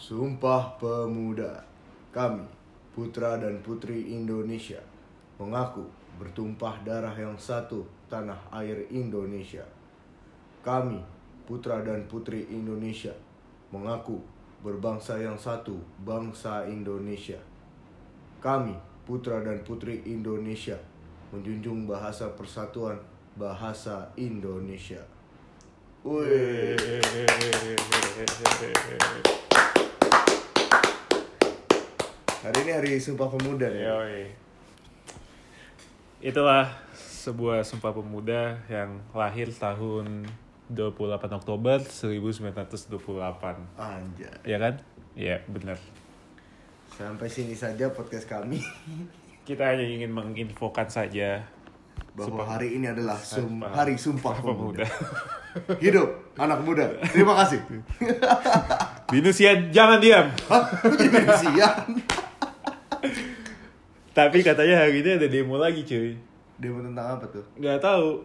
[0.00, 1.60] Sumpah Pemuda.
[2.08, 2.40] Kami,
[2.96, 4.80] putra dan putri Indonesia
[5.36, 5.84] Mengaku
[6.16, 9.60] bertumpah darah yang satu tanah air Indonesia.
[10.64, 11.04] Kami,
[11.44, 13.12] putra dan putri Indonesia
[13.68, 14.24] Mengaku
[14.64, 17.36] berbangsa yang satu, bangsa Indonesia.
[18.40, 18.72] Kami,
[19.04, 20.80] putra dan putri Indonesia
[21.28, 22.96] Menjunjung bahasa persatuan,
[23.36, 25.04] bahasa Indonesia.
[26.08, 26.80] Wih.
[32.40, 33.92] Hari ini hari Sumpah Pemuda ya.
[33.94, 34.32] Yoi.
[36.20, 40.28] Itulah sebuah sumpah pemuda yang lahir tahun
[40.68, 42.96] 28 Oktober 1928.
[43.76, 44.36] Anjay.
[44.44, 44.74] Ya kan?
[45.16, 45.76] Iya, benar.
[46.92, 48.60] Sampai sini saja podcast kami
[49.40, 51.40] Kita hanya ingin menginfokan saja
[52.12, 54.84] bahwa hari ini adalah sum- Sumpah- hari Sumpah Sumpah Pemuda.
[54.84, 55.80] pemuda.
[55.80, 56.84] Hidup anak muda.
[57.08, 57.60] Terima kasih.
[59.08, 60.28] Dinusian jangan diam.
[60.52, 60.64] Hah?
[60.84, 61.68] Manusia?
[64.10, 66.12] Tapi katanya hari ini ada demo lagi, cuy.
[66.56, 67.44] Demo tentang apa tuh?
[67.56, 68.20] Nggak tahu.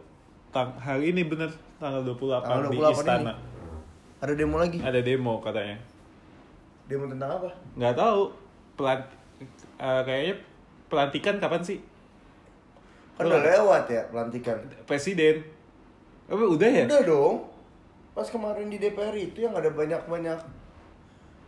[0.50, 3.20] Tang hari ini bener tanggal 28 Tanggal di 28 istana.
[3.22, 3.34] ini.
[4.18, 4.78] Ada demo lagi?
[4.80, 5.78] Ada demo katanya.
[6.86, 7.50] Demo tentang apa?
[7.76, 8.22] nggak tahu
[8.76, 9.00] pelan
[9.76, 10.34] eh, kayaknya
[10.86, 11.80] pelantikan kapan sih
[13.16, 14.54] Kan udah lewat ya pelantikan.
[14.84, 15.42] presiden
[16.26, 17.36] apa udah ya Udah dong.
[18.12, 20.40] Pas kemarin di DPR itu yang ada banyak-banyak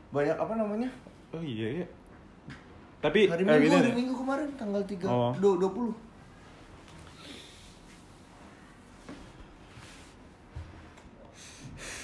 [0.09, 0.89] banyak apa namanya?
[1.29, 1.87] oh iya ya
[2.97, 5.31] tapi Hari eh, Minggu, hari Minggu kemarin tanggal 3 Oh.
[5.33, 5.93] 20.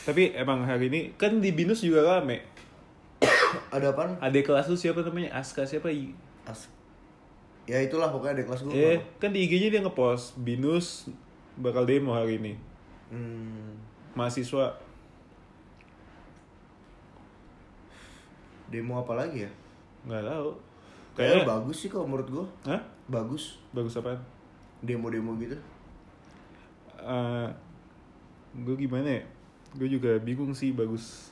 [0.04, 2.44] tapi emang hari ini kan di binus juga rame
[3.76, 4.20] Ada apaan?
[4.20, 6.14] ada kelas tuh siapa namanya Aska siapa I-
[6.44, 6.68] As
[7.64, 8.76] ya itulah pokoknya ada kelas gue.
[8.76, 11.08] eh kan di IG-nya dia ngepost binus
[11.56, 12.54] bakal demo hari ini
[13.08, 13.78] Hmm,
[14.12, 14.74] mahasiswa
[18.68, 19.52] demo apa lagi ya?
[20.04, 20.50] nggak tahu
[21.14, 22.46] Kayaknya kayak bagus sih kalau menurut gue.
[22.66, 22.82] Hah?
[23.06, 23.62] Bagus.
[23.70, 24.18] Bagus apa
[24.84, 25.58] demo-demo gitu.
[28.54, 29.24] gue gimana ya?
[29.78, 31.32] Gue juga bingung sih bagus.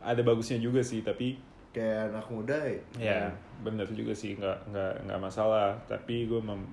[0.00, 1.36] Ada bagusnya juga sih tapi
[1.70, 2.82] Kayak anak muda ya.
[2.98, 3.20] ya
[3.62, 4.34] bener juga sih.
[4.34, 5.78] Nggak nggak nggak masalah.
[5.86, 6.66] Tapi gue mem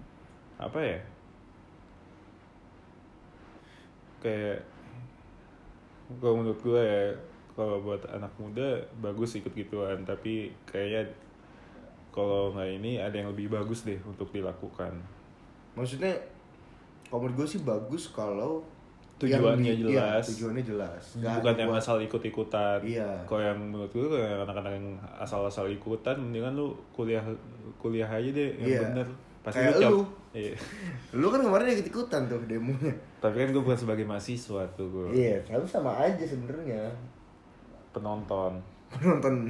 [0.58, 1.00] apa ya?
[4.18, 4.66] Kayak
[6.18, 7.04] kalau menurut gue ya
[7.54, 10.02] kalau buat anak muda bagus ikut gituan.
[10.02, 11.06] Tapi kayaknya
[12.18, 14.90] kalau nggak ini ada yang lebih bagus deh untuk dilakukan
[15.72, 16.10] Maksudnya
[17.06, 18.66] kalau menurut gue sih bagus kalau
[19.18, 20.26] Tujuannya yang di- iya, jelas.
[20.28, 21.04] tujuannya jelas.
[21.16, 23.10] Nggak bukan yang buat- asal ikut-ikutan Iya.
[23.24, 27.26] kalau yang menurut gue kalau yang anak-anak yang asal-asal ikutan mendingan lu kuliah
[27.76, 28.82] kuliah aja deh yang Iya.
[28.84, 29.08] bener
[29.42, 30.02] pasti Kayak cap- lu.
[30.34, 30.54] iya.
[31.18, 32.94] Lu kan kemarin ikut ikutan tuh demonya.
[33.18, 36.86] tapi kan gue bukan sebagai mahasiswa tuh gue Iya, kan sama aja sebenarnya.
[37.90, 39.50] penonton Penonton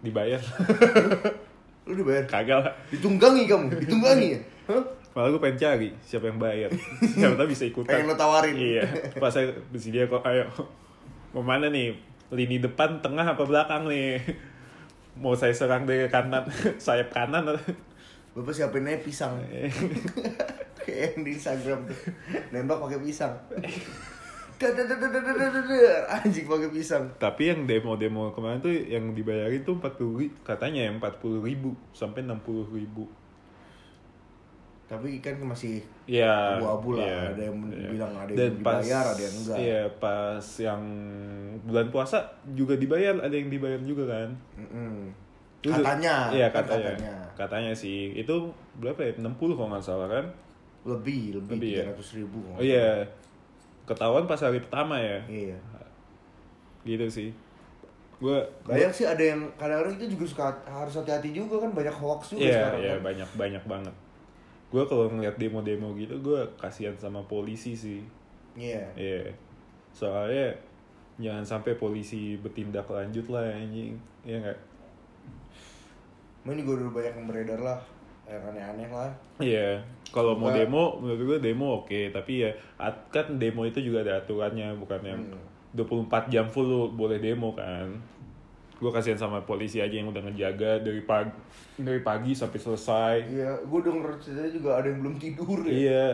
[0.00, 0.38] dibayar
[1.88, 2.24] lu dibayar.
[2.28, 4.40] kagak lah Ditunggangi kamu, ditunggangi ya?
[4.68, 4.84] Hah?
[5.08, 6.70] malah gue pengen cari siapa yang bayar
[7.16, 8.54] siapa tahu bisa ikutan Pengen lo tawarin.
[8.54, 8.86] iya
[9.18, 10.46] pas saya di dia kok ayo
[11.32, 11.90] mau mana nih
[12.30, 14.20] lini depan tengah apa belakang nih
[15.18, 16.46] mau saya serang dari kanan
[16.84, 17.56] sayap kanan
[18.28, 19.34] Bapak siapin aja pisang.
[20.78, 21.98] Kayak yang di Instagram tuh.
[22.54, 23.34] Nembak pakai pisang
[26.10, 27.06] anjing pakai pisang.
[27.16, 31.22] Tapi yang demo demo kemarin tuh yang dibayarin tuh empat puluh ribu katanya ya, empat
[31.22, 33.06] puluh ribu sampai enam puluh ribu.
[34.90, 37.06] Tapi kan masih ya, abu-abu lah.
[37.06, 37.88] Ya, ada yang ya.
[37.92, 39.56] bilang ada yang Dan dibayar pas, ada yang enggak.
[39.60, 40.82] ya pas yang
[41.62, 42.18] bulan puasa
[42.56, 44.28] juga dibayar ada yang dibayar juga kan?
[44.58, 44.98] Mm-hmm.
[45.58, 46.94] katanya iya kan katanya.
[46.96, 47.14] katanya.
[47.38, 48.16] Katanya sih.
[48.16, 49.12] Itu berapa ya?
[49.22, 50.26] 60 kalau nggak salah kan?
[50.88, 51.62] Lebih lebih ya?
[51.62, 52.16] tiga ratus ya?
[52.24, 53.04] ribu oh iya.
[53.04, 53.27] yeah
[53.88, 55.18] Ketahuan pas hari pertama ya.
[55.24, 55.56] Iya.
[56.84, 57.30] Gitu sih.
[58.18, 58.34] Gue
[58.66, 62.44] Banyak sih ada yang kadang-kadang itu juga suka harus hati-hati juga kan banyak hoax juga
[62.44, 63.00] Iya, sekarang iya kan.
[63.06, 63.94] banyak banyak banget.
[64.68, 68.02] Gue kalau ngeliat demo-demo gitu, gue kasihan sama polisi sih.
[68.58, 68.84] Iya.
[68.98, 69.32] Iya.
[69.94, 70.52] Soalnya
[71.16, 73.94] jangan sampai polisi bertindak lanjut lah anjing.
[74.26, 74.58] Iya nggak?
[76.44, 77.78] Mau ini gue dulu banyak yang beredar lah
[78.26, 79.10] yang aneh-aneh lah.
[79.38, 79.78] Iya.
[80.08, 84.18] Kalau mau demo, menurut gue demo oke, tapi ya at- kan demo itu juga ada
[84.18, 85.44] aturannya, bukan yang Hmm.
[85.70, 87.84] 24 jam full lu boleh demo kan.
[88.74, 91.34] Gue kasihan sama polisi aja yang udah ngejaga dari pagi
[91.76, 93.14] dari pagi sampai selesai.
[93.22, 95.70] Iya, gue denger ceritanya juga ada yang belum tidur ya.
[95.70, 96.04] Iya,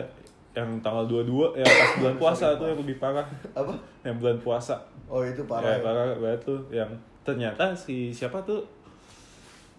[0.55, 3.25] yang tanggal 22 yang pas bulan puasa tuh yang lebih parah.
[3.53, 3.73] Apa?
[4.01, 4.75] Yang bulan puasa.
[5.05, 5.67] Oh itu parah.
[5.67, 5.81] ya, ya.
[5.81, 6.89] parah banget tuh yang
[7.21, 8.65] ternyata si siapa tuh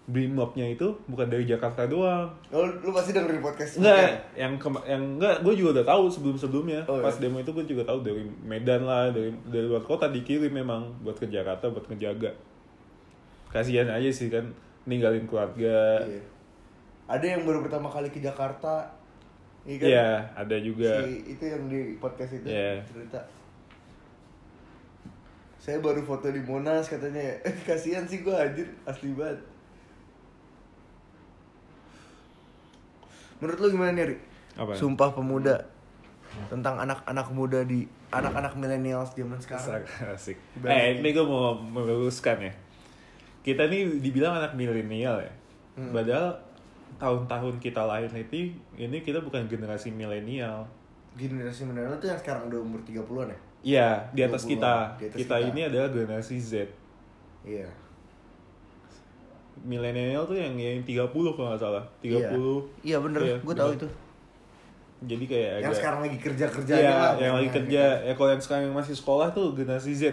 [0.07, 2.31] Brimobnya itu bukan dari Jakarta doang.
[2.47, 6.79] Oh, lu pasti dengerin podcast Enggak, yang kema- yang enggak, gue juga udah tahu sebelum-sebelumnya.
[6.87, 7.27] Oh, Pas iya?
[7.27, 11.13] demo itu gue juga tahu dari Medan lah, dari dari luar kota dikirim memang buat
[11.13, 12.31] ke Jakarta buat ngejaga.
[13.47, 14.43] kasihan aja sih kan
[14.83, 16.19] ninggalin keluarga Iya.
[17.07, 18.83] Ada yang baru pertama kali ke Jakarta.
[19.63, 19.87] Iya kan?
[19.87, 20.91] Iya, ada juga.
[21.01, 22.79] Si itu yang di podcast itu Iya.
[22.85, 23.19] cerita.
[25.57, 27.35] Saya baru foto di Monas katanya.
[27.67, 29.39] Kasihan sih gua anjir, asli banget.
[33.39, 34.21] Menurut lu gimana nih, Rik?
[34.57, 34.71] Apa?
[34.73, 35.77] Sumpah Pemuda
[36.49, 39.83] tentang anak-anak muda di anak-anak milenial zaman sekarang.
[40.13, 40.37] Asik.
[40.61, 42.53] Eh, ini gue mau meluruskan ya.
[43.41, 45.33] Kita nih dibilang anak milenial ya.
[45.79, 45.93] Hmm.
[45.95, 46.35] Padahal
[46.97, 50.67] tahun-tahun kita lahir itu ini kita bukan generasi milenial.
[51.17, 53.39] Generasi milenial itu yang sekarang udah umur 30-an ya?
[53.67, 54.73] Iya, di atas 20-an, kita.
[55.01, 55.35] di atas kita.
[55.41, 55.47] kita.
[55.49, 56.53] ini adalah generasi Z.
[57.41, 57.67] Iya.
[59.63, 61.83] Milenial tuh yang yang 30 kalau nggak salah.
[61.99, 62.13] 30.
[62.13, 62.19] Iya,
[62.83, 63.79] iya bener, Iya, gue tahu bener.
[63.79, 63.87] itu.
[64.99, 67.11] Jadi kayak Yang agak- sekarang lagi kerja-kerja Iya, lah.
[67.15, 67.83] yang lagi kerja.
[67.95, 68.05] gitu.
[68.05, 70.03] Ya kalau yang sekarang yang masih sekolah tuh generasi Z.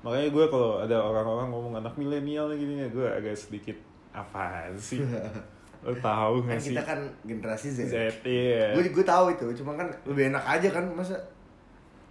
[0.00, 3.76] Makanya gue kalau ada orang-orang ngomong anak milenial gini gue agak sedikit
[4.10, 5.00] apaan sih?
[5.84, 6.72] Lo tahu Kan nggak sih?
[6.72, 7.80] kita kan generasi Z.
[7.86, 8.72] Z iya.
[8.72, 11.16] Gue gue tahu itu, cuma kan lebih enak aja kan masa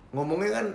[0.09, 0.65] ngomongnya kan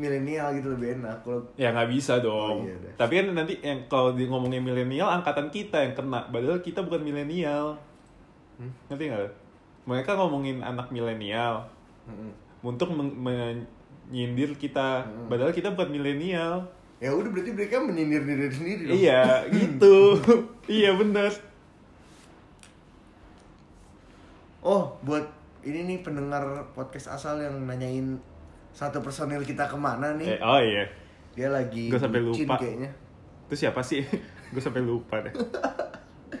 [0.00, 1.20] milenial gitu lebih enak.
[1.20, 2.64] Kalau Ya nggak bisa dong.
[2.64, 2.92] Oh, iya deh.
[2.96, 6.24] Tapi kan nanti yang kalau di ngomongin milenial angkatan kita yang kena.
[6.26, 7.76] Padahal kita bukan milenial.
[8.56, 8.72] Hmm?
[8.88, 9.30] Ngerti nggak?
[9.84, 11.68] Mereka ngomongin anak milenial
[12.04, 12.32] Mm-mm.
[12.62, 15.04] untuk men- menyindir kita.
[15.04, 15.28] Hmm.
[15.28, 16.64] Padahal kita bukan milenial.
[16.96, 18.96] ya udah berarti mereka menyindir diri sendiri dong.
[18.96, 19.24] Iya,
[19.56, 19.96] gitu.
[20.68, 21.32] iya bener.
[24.60, 25.24] Oh, buat
[25.60, 28.20] ini nih pendengar podcast asal yang nanyain
[28.70, 30.28] satu personil kita ke mana nih?
[30.30, 30.84] Eh, oh iya.
[31.30, 32.56] Dia lagi Gua sampai bucin lupa.
[32.56, 32.90] kayaknya.
[33.46, 34.02] Itu siapa sih?
[34.52, 35.34] gue sampai lupa deh.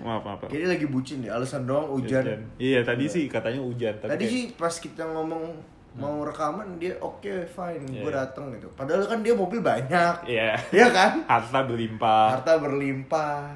[0.00, 0.40] Maaf, maaf.
[0.44, 2.24] Kayaknya lagi bucin deh, alasan doang hujan.
[2.56, 3.92] Iya, tadi sih katanya hujan.
[3.96, 5.44] Tapi Tadi kayak- sih pas kita ngomong
[5.92, 8.00] mau rekaman dia oke fine, Iya.
[8.00, 8.70] gue dateng gitu.
[8.72, 10.54] Padahal kan dia mobil banyak, Iya.
[10.70, 11.12] Iya kan?
[11.32, 12.26] Harta berlimpah.
[12.32, 13.50] Harta berlimpah.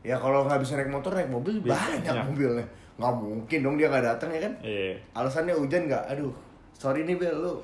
[0.00, 2.22] Ya kalau nggak bisa naik motor naik mobil Bisa, banyak iya.
[2.22, 2.66] mobilnya.
[2.96, 4.52] Nggak mungkin dong dia nggak datang ya kan?
[4.62, 4.94] Iya.
[5.12, 6.04] Alasannya hujan nggak?
[6.08, 6.30] Aduh,
[6.72, 7.56] sorry nih Bel lu.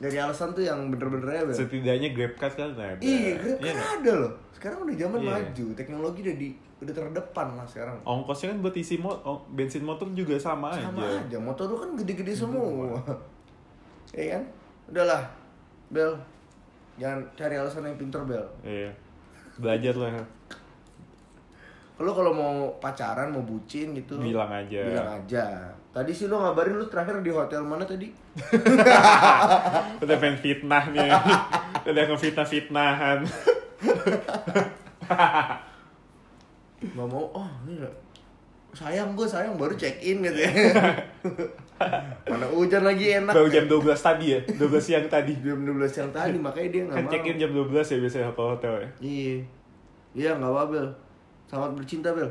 [0.00, 1.42] Dari alasan tuh yang bener-bener ya.
[1.52, 2.96] Setidaknya Grabcard kan ada.
[2.98, 3.96] Iya, Grab Iya kan nggak?
[4.00, 4.32] ada loh.
[4.56, 5.28] Sekarang udah zaman Iya.
[5.30, 6.48] maju, teknologi udah di
[6.80, 7.96] udah terdepan lah sekarang.
[8.02, 11.20] Ongkosnya kan buat isi mo oh, bensin motor juga sama, Sama aja.
[11.20, 12.88] aja, motor lu kan gede-gede semua.
[14.10, 14.42] Iya kan?
[14.90, 15.22] Udahlah,
[15.88, 16.10] Bel.
[16.98, 18.42] Jangan cari alasan yang pinter, Bel.
[18.66, 18.90] Iya.
[19.54, 20.10] Belajar lah.
[22.00, 24.80] Lu kalau mau pacaran, mau bucin gitu, Bilang aja.
[24.80, 25.68] Bilang aja.
[25.92, 28.08] Tadi sih lu ngabarin lu terakhir di hotel mana tadi?
[30.02, 31.12] Udah pengen fitnah nih.
[31.90, 33.18] Udah ngefitnah-fitnahan.
[36.80, 37.84] Gak mau, oh ini.
[38.70, 40.50] Sayang gue, sayang baru check in gitu ya.
[42.24, 43.34] Mana hujan lagi enak.
[43.34, 44.40] Baru jam 12 tadi ya.
[44.46, 45.34] 12 siang tadi.
[45.42, 47.10] Jam 12 siang tadi, makanya dia gak Kan mau.
[47.12, 48.88] check in jam 12 ya biasanya ke hotel ya.
[49.02, 49.36] Iya.
[50.14, 50.88] Iya, gak apa Bel.
[51.50, 52.30] Selamat bercinta, Bel.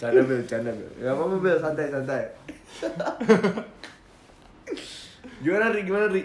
[0.00, 0.88] canda, Bel, canda, Bel.
[0.96, 1.60] Gak apa-apa, Bel.
[1.60, 2.24] Santai, santai.
[5.44, 5.84] gimana, Ri?
[5.84, 6.24] Gimana, Ri?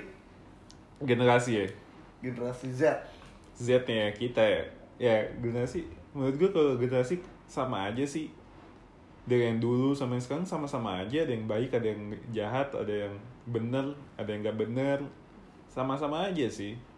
[1.04, 1.68] Generasi ya.
[2.24, 3.04] Generasi Z.
[3.60, 4.64] Z nya kita ya.
[4.96, 5.92] Ya generasi.
[6.16, 7.20] Menurut gue kalau generasi
[7.52, 8.32] sama aja sih.
[9.28, 11.28] Dari yang dulu sama yang sekarang sama-sama aja.
[11.28, 15.04] Ada yang baik, ada yang jahat, ada yang bener, ada yang gak bener.
[15.68, 16.95] Sama-sama aja sih.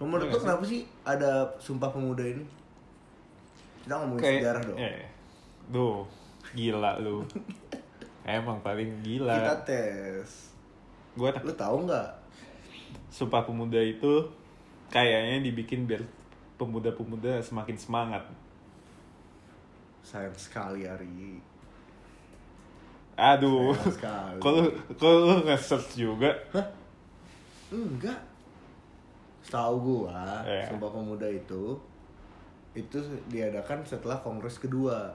[0.00, 2.44] Menurut lu nggak kenapa sih ada Sumpah Pemuda ini?
[3.84, 4.78] Kita ngomongin sejarah dong.
[4.80, 5.04] Eh,
[5.68, 6.08] duh,
[6.56, 7.20] gila lu.
[8.24, 9.36] Emang paling gila.
[9.36, 10.56] Kita tes.
[11.12, 12.08] Gue tak Lu tahu nggak?
[13.12, 14.24] Sumpah Pemuda itu
[14.88, 16.00] kayaknya dibikin biar
[16.56, 18.24] pemuda-pemuda semakin semangat.
[20.00, 21.40] Sayang sekali, Ari.
[23.20, 24.38] Aduh, Sayang sekali.
[24.44, 24.64] kalau
[24.96, 26.32] kalau lu nge-search juga,
[27.70, 28.29] Enggak.
[29.40, 30.68] Setahu gua, Iya.
[30.68, 31.74] Sumpah Pemuda itu
[32.70, 35.10] itu diadakan setelah kongres kedua.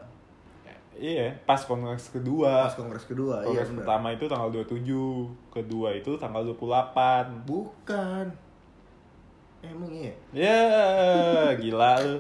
[0.92, 2.68] iya, pas kongres kedua.
[2.68, 3.80] Pas kongres kedua, iya Kongres benar.
[3.84, 7.44] pertama itu tanggal 27, kedua itu tanggal 28.
[7.44, 8.26] Bukan.
[9.60, 10.14] Emang iya?
[10.32, 10.64] Ya,
[11.54, 12.18] gila lu.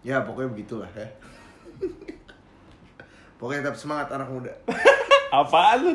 [0.00, 1.08] Ya pokoknya begitulah ya.
[3.36, 4.52] pokoknya tetap semangat anak muda.
[5.32, 5.92] Apaan lu?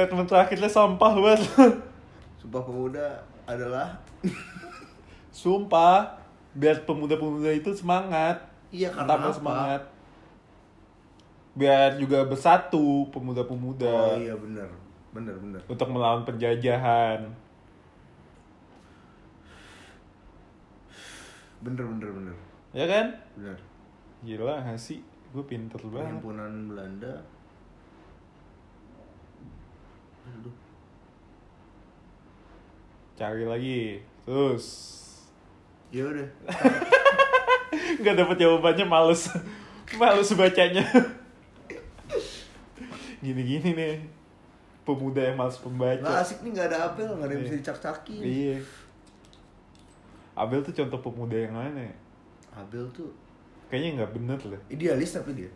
[0.00, 1.44] Statement terakhirnya sampah banget.
[2.40, 4.00] Sumpah Pemuda adalah
[5.28, 6.16] Sumpah,
[6.56, 8.40] biar pemuda-pemuda itu semangat.
[8.72, 9.36] Iya, karena Tambah apa?
[9.36, 9.82] semangat.
[11.52, 14.72] Biar juga bersatu Oh pemuda-pemuda iya benar.
[15.12, 15.60] Benar benar.
[15.68, 17.28] untuk melawan penjajahan.
[21.60, 22.36] Bener bener bener.
[22.72, 23.06] Ya kan?
[23.36, 23.58] Bener.
[24.24, 25.04] Gila sih?
[25.30, 27.14] gue pinter banget Perhimpunan Belanda.
[30.30, 30.54] Aduh.
[33.12, 33.80] cari lagi
[34.24, 34.66] terus
[35.90, 36.28] Ya udah.
[38.00, 39.26] nggak dapet jawabannya males
[39.92, 40.86] males bacanya
[43.20, 43.94] gini-gini nih
[44.82, 47.60] pemuda yang males pembaca asik nih nggak ada apel, nggak ada yang bisa Iya.
[47.60, 48.20] dicak-cakin.
[48.22, 48.56] iya
[50.32, 51.94] Abel tuh contoh pemuda yang mana ya?
[52.56, 53.12] Abel tuh
[53.68, 54.60] Kayaknya nggak bener lah.
[54.66, 55.50] idealis tapi dia.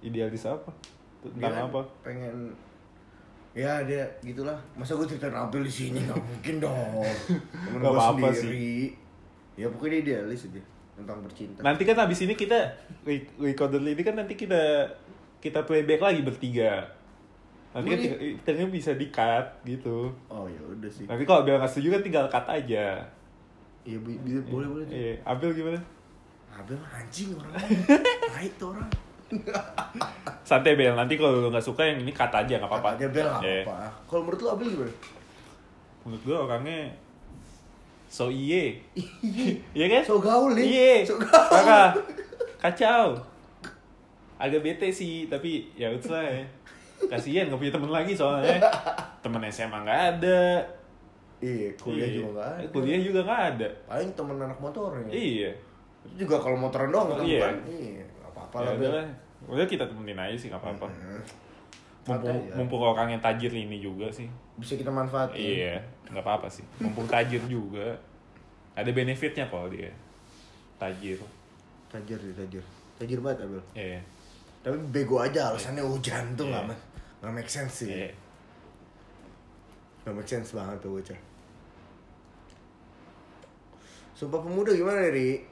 [0.00, 0.72] Idealis apa?
[1.20, 1.80] Tentang kan apa?
[2.00, 2.56] Pengen
[3.52, 4.54] ya dia gitulah.
[4.72, 5.98] Masa gue ceritain Abel di sini?
[6.00, 7.02] Nggak mungkin dong.
[7.66, 8.94] Temen gue apa-apa sendiri.
[9.58, 10.62] Ya pokoknya dia idealis aja
[10.94, 12.56] tentang bercinta Nanti kan abis ini kita
[13.02, 14.84] re- recorder ini kan nanti kita
[15.38, 16.84] kita playback lagi bertiga.
[17.70, 20.10] Nanti kan kita, kita bisa di cut gitu.
[20.26, 21.04] oh ya udah sih.
[21.04, 23.00] Nanti kalau Abel nggak setuju kan tinggal cut aja.
[23.80, 25.80] iya bi- bi- boleh boleh Iya, Abel gimana?
[26.52, 27.56] Abel anjing orang.
[28.36, 28.90] Baik tuh orang
[30.50, 32.98] Santai Bel, nanti kalau lu nggak suka yang ini cut aja nggak apa-apa.
[32.98, 33.62] aja Bel nggak Iya.
[33.62, 34.94] apa-apa kalau menurut lu Abel gimana
[36.00, 36.80] Menurut gua orangnya
[38.04, 38.74] so iye.
[39.78, 40.02] Iya kan?
[40.02, 40.94] so gaul nih Iya.
[41.04, 41.94] so gaul Parah.
[42.58, 43.14] Kacau.
[44.36, 46.42] Agak bete sih, tapi ya udah lah ya.
[47.06, 48.58] Kasihan nggak punya temen lagi soalnya.
[49.20, 50.42] Temen SMA nggak ada.
[51.38, 52.16] iya kuliah Iya.
[52.18, 53.68] juga nggak ada Kuliah juga nggak ada.
[53.86, 55.50] paling temen anak motornya Iya.
[56.02, 57.48] itu juga kalau motoran doang kan Iya.
[57.64, 59.06] iya nggak apa-apa Ya lah
[59.44, 60.88] udah kita temenin aja sih nggak apa-apa.
[60.88, 61.22] Hmm.
[62.00, 62.52] Mumpung, aja.
[62.56, 64.26] mumpung orang yang tajir ini juga sih.
[64.56, 65.76] bisa kita manfaatin Iya,
[66.08, 66.64] nggak apa-apa sih.
[66.78, 67.96] Mumpung tajir juga.
[68.72, 69.88] Ada benefitnya kalau dia.
[70.76, 71.20] Tajir.
[71.90, 72.62] tajir sih tajir
[72.96, 73.98] tajir banget Abel Iya.
[74.62, 76.70] tapi bego aja alasannya hujan tuh nggak Iya.
[76.70, 76.82] ma-
[77.18, 78.14] nggak make sense sih Iya.
[80.00, 81.18] nggak make sense banget tuh bocah
[84.14, 85.42] sumpah pemuda gimana ri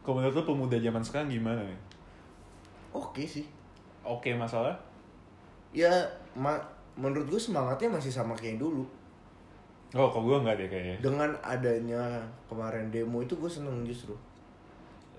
[0.00, 1.80] Kalau menurut lu pemuda zaman sekarang gimana nih?
[2.90, 3.46] oke sih
[4.02, 4.74] Oke masalah?
[5.70, 5.90] ya
[6.34, 6.58] ma-
[6.98, 8.82] menurut gue semangatnya masih sama kayak dulu
[9.90, 10.96] Oh, kalau gue nggak deh kayaknya.
[10.98, 12.02] dengan adanya
[12.46, 14.14] kemarin demo itu gue seneng justru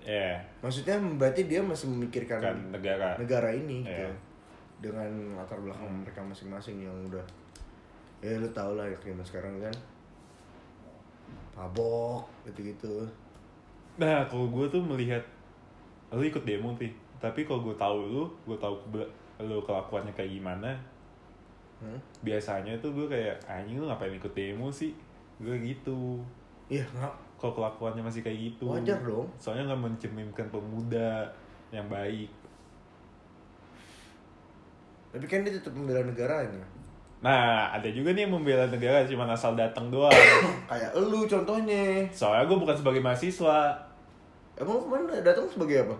[0.02, 3.14] Iya, maksudnya berarti dia masih memikirkan kan negara.
[3.16, 4.12] negara ini gitu Iya.
[4.82, 5.08] dengan
[5.38, 7.22] latar belakang mereka masing-masing yang udah
[8.20, 9.72] ya lu tau lah ya sekarang kan
[11.54, 13.06] mabok gitu-gitu
[14.00, 15.20] Nah, kalau gue tuh melihat
[16.12, 16.92] lu ikut demo sih.
[17.20, 18.74] Tapi kalau gue tahu lu, gue tahu
[19.42, 20.72] lu kelakuannya kayak gimana.
[21.80, 21.98] hmm?
[22.24, 24.92] Biasanya tuh gue kayak anjing lu ngapain ikut demo sih?
[25.40, 26.20] Gue gitu.
[26.70, 28.70] iya nggak Kalau kelakuannya masih kayak gitu.
[28.70, 31.26] wajar dong Soalnya nggak mencerminkan pemuda
[31.74, 32.30] yang baik.
[35.12, 36.64] tapi kan dia tetap membela negaranya
[37.22, 40.10] Nah, ada juga nih yang membela negara cuma asal datang doang.
[40.70, 43.78] kayak elu contohnya Soalnya gue bukan sebagai mahasiswa,
[44.58, 45.96] emang lu ke mana datang sebagai apa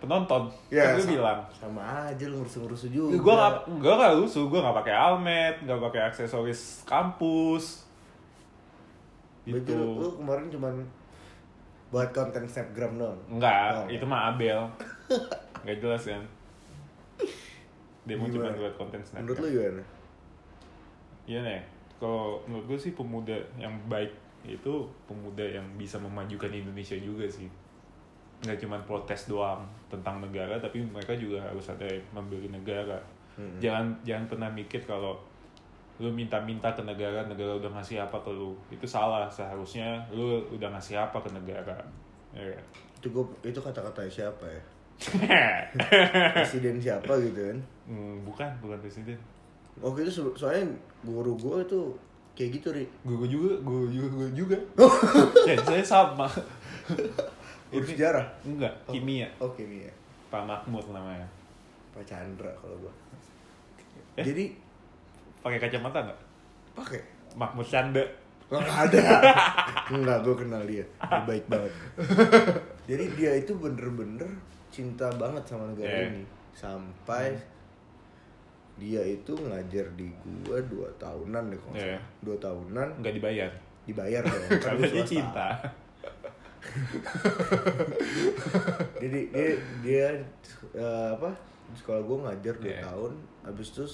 [0.00, 0.48] penonton.
[0.72, 1.40] Ya, kan gue bilang.
[1.52, 5.76] sama aja lu ngurus-ngurus juga Gue gak, gue gak lusuh, gue gak pakai almet, gak
[5.76, 7.84] pakai aksesoris kampus.
[9.44, 9.76] Berarti Gitu.
[9.76, 10.74] lu, lu kemarin cuman
[11.90, 14.62] buat konten snapgram doang Enggak, Oh, itu mah Abel.
[15.66, 16.22] Gak jelas kan.
[18.06, 18.56] Demo cuma Gimana?
[18.56, 19.82] buat konten menurut lu gimana
[21.30, 21.62] Iya nih,
[22.02, 24.10] kalau menurut gue sih pemuda yang baik
[24.42, 27.46] itu pemuda yang bisa memajukan Indonesia juga sih.
[28.42, 32.98] Nggak cuma protes doang tentang negara, tapi mereka juga harus ada yang membeli negara.
[33.38, 33.62] Mm-mm.
[33.62, 35.14] Jangan jangan pernah mikir kalau
[36.02, 38.58] lu minta-minta ke negara, negara udah ngasih apa ke lu.
[38.72, 41.78] Itu salah, seharusnya lu udah ngasih apa ke negara.
[42.34, 42.64] Ya kan?
[43.00, 44.62] itu gua itu kata-kata siapa ya
[46.36, 47.58] presiden siapa gitu kan
[47.90, 49.18] Hmm, bukan, bukan presiden.
[49.80, 50.68] Waktu itu so- soalnya
[51.00, 51.80] guru gua itu
[52.32, 54.56] kayak gitu ri Gue juga, gue juga, gue juga.
[55.48, 56.24] ya, saya sama.
[57.68, 59.28] guru sejarah Enggak, kimia.
[59.36, 59.90] oh kimia
[60.28, 61.26] Pak Makmur namanya.
[61.90, 62.92] Pak Chandra kalau gua
[64.14, 64.24] Eh?
[64.24, 64.44] jadi
[65.40, 66.20] Pakai kacamata nggak?
[66.72, 67.00] pakai
[67.32, 68.04] Makmur Canda.
[68.48, 69.02] nggak ada
[69.94, 71.70] nggak gua kenal dia dia baik banget
[72.90, 74.26] jadi dia itu bener-bener
[74.68, 76.10] cinta banget sama negara Iya.
[76.10, 76.22] ini
[76.52, 77.38] sampai
[78.80, 80.08] dia itu ngajar di
[80.40, 82.00] gua dua tahunan deh kalau nggak Iya.
[82.20, 83.50] dua tahunan Nggak dibayar.
[83.84, 85.48] dibayar dong kan Karena gua dia cinta.
[88.96, 89.48] jadi dia
[89.80, 90.06] dia
[90.72, 91.30] eh, apa
[91.72, 92.82] sekolah gue ngajar dua Iya.
[92.84, 93.84] tahun habis itu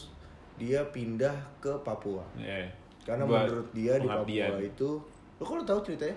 [0.57, 2.67] dia pindah ke Papua Iya.
[3.03, 4.09] karena Buat menurut dia di.
[4.09, 4.89] Papua itu
[5.37, 6.17] lo kalau tahu ceritanya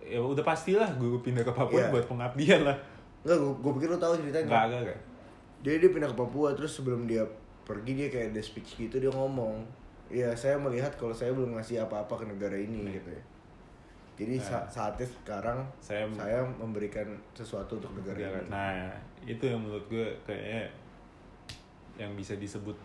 [0.00, 1.90] Ya udah pastilah gue pindah ke Papua Iya.
[1.90, 2.78] buat pengabdian lah.
[3.22, 4.98] Enggak, gue, pikir lo tahu ceritanya Enggak, enggak, enggak.
[5.58, 7.26] Jadi dia pindah ke Papua terus sebelum dia
[7.66, 9.66] pergi dia kayak ada speech gitu dia ngomong,
[10.06, 12.94] ya saya melihat kalau saya belum ngasih apa-apa ke negara ini Iya.
[12.96, 13.24] gitu ya.
[14.16, 14.44] Jadi Nah.
[14.46, 17.04] sa- saatnya sekarang Saya- saya memberikan
[17.34, 18.38] sesuatu untuk negara Negara.
[18.40, 18.48] ini.
[18.48, 18.88] Nah,
[19.26, 20.72] itu yang menurut gue kayaknya
[21.96, 22.76] yang bisa disebut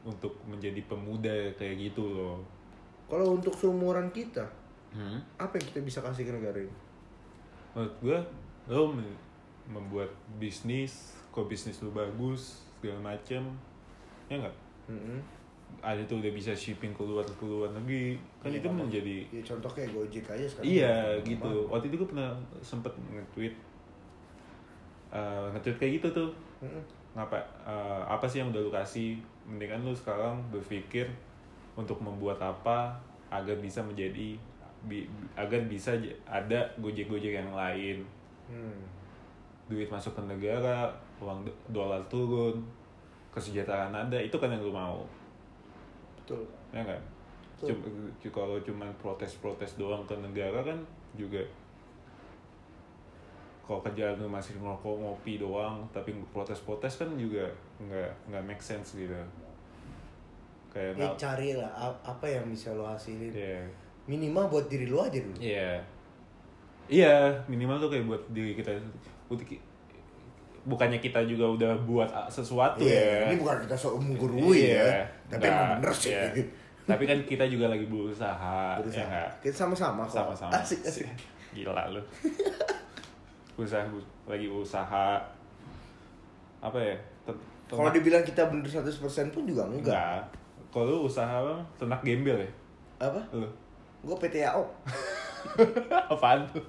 [0.00, 2.40] untuk menjadi pemuda kayak gitu loh.
[3.04, 4.44] Kalau untuk seumuran kita,
[4.88, 5.20] Hmm?
[5.36, 6.72] apa yang kita bisa kasih ke negara ini?
[7.74, 8.18] Menurut gue,
[8.66, 9.20] lo me-
[9.66, 13.44] membuat bisnis, kok bisnis lo bagus, segala macem,
[14.28, 14.56] ya nggak?
[14.88, 15.18] Mm-mm.
[15.78, 18.76] Ada tuh udah bisa shipping keluar ke luar negeri, kan Iya, itu apa?
[18.78, 20.64] menjadi Ya contoh kayak Gojek aja sekarang.
[20.66, 21.28] Iya Gampang.
[21.28, 21.52] gitu.
[21.68, 22.30] Waktu itu gue pernah
[22.60, 23.54] sempet nge-tweet
[25.10, 26.30] eh, nge-tweet kayak gitu tuh.
[26.60, 26.82] Mm-mm.
[27.14, 29.16] Ngapa eh, apa sih yang udah lu kasih?
[29.44, 31.08] Mendingan lu sekarang berpikir
[31.72, 32.92] untuk membuat apa
[33.28, 34.36] agar bisa menjadi
[34.84, 35.92] bi- agar bisa
[36.24, 38.04] ada gojek-gojek yang lain.
[38.48, 38.80] Hmm.
[39.68, 40.88] Duit masuk ke negara,
[41.20, 42.56] uang do- dolar turun,
[43.38, 45.06] kesejahteraan ada, itu kan yang lu mau.
[46.18, 46.42] Betul.
[46.68, 47.00] ya kan.
[47.58, 47.80] Cuma,
[48.20, 50.78] cu- kalau cuma protes-protes doang ke negara kan
[51.14, 51.40] juga
[53.66, 57.44] kalau kerjaan lu masih ngerokok ngopi doang tapi protes-protes kan juga
[57.76, 59.12] nggak nggak make sense gitu
[60.72, 63.32] kayak Ya nggak carilah a- apa yang bisa lo hasilin.
[63.32, 63.64] Iya.
[64.08, 65.36] Minimal buat diri lo aja dulu.
[65.36, 65.80] Iya.
[66.88, 68.72] Iya, minimal tuh kayak buat diri kita.
[70.64, 73.20] Bukannya kita juga udah buat sesuatu Iya, ya.
[73.30, 75.00] Ini bukan kita sok menggurui Iya, ya.
[75.28, 76.10] Tapi enggak, emang bener sih.
[76.12, 76.24] iya.
[76.84, 79.04] Tapi kan kita juga lagi berusaha, Berusaha.
[79.04, 79.28] ya?
[79.38, 80.24] Kita sama-sama kok.
[80.24, 80.50] Sama-sama.
[80.56, 81.04] Asik, asik.
[81.52, 82.00] Gila lu.
[83.58, 83.82] usaha
[84.24, 85.18] lagi usaha
[86.58, 86.94] apa ya?
[87.68, 88.88] Kalau dibilang kita bener 100%
[89.28, 89.92] pun juga enggak.
[89.92, 90.20] enggak.
[90.68, 91.60] Kalau lu usaha apa?
[91.76, 92.50] Ternak gembel ya?
[92.98, 93.20] Apa?
[93.32, 93.44] Lu.
[94.00, 94.62] Gue PTAO.
[96.12, 96.64] Apaan tuh?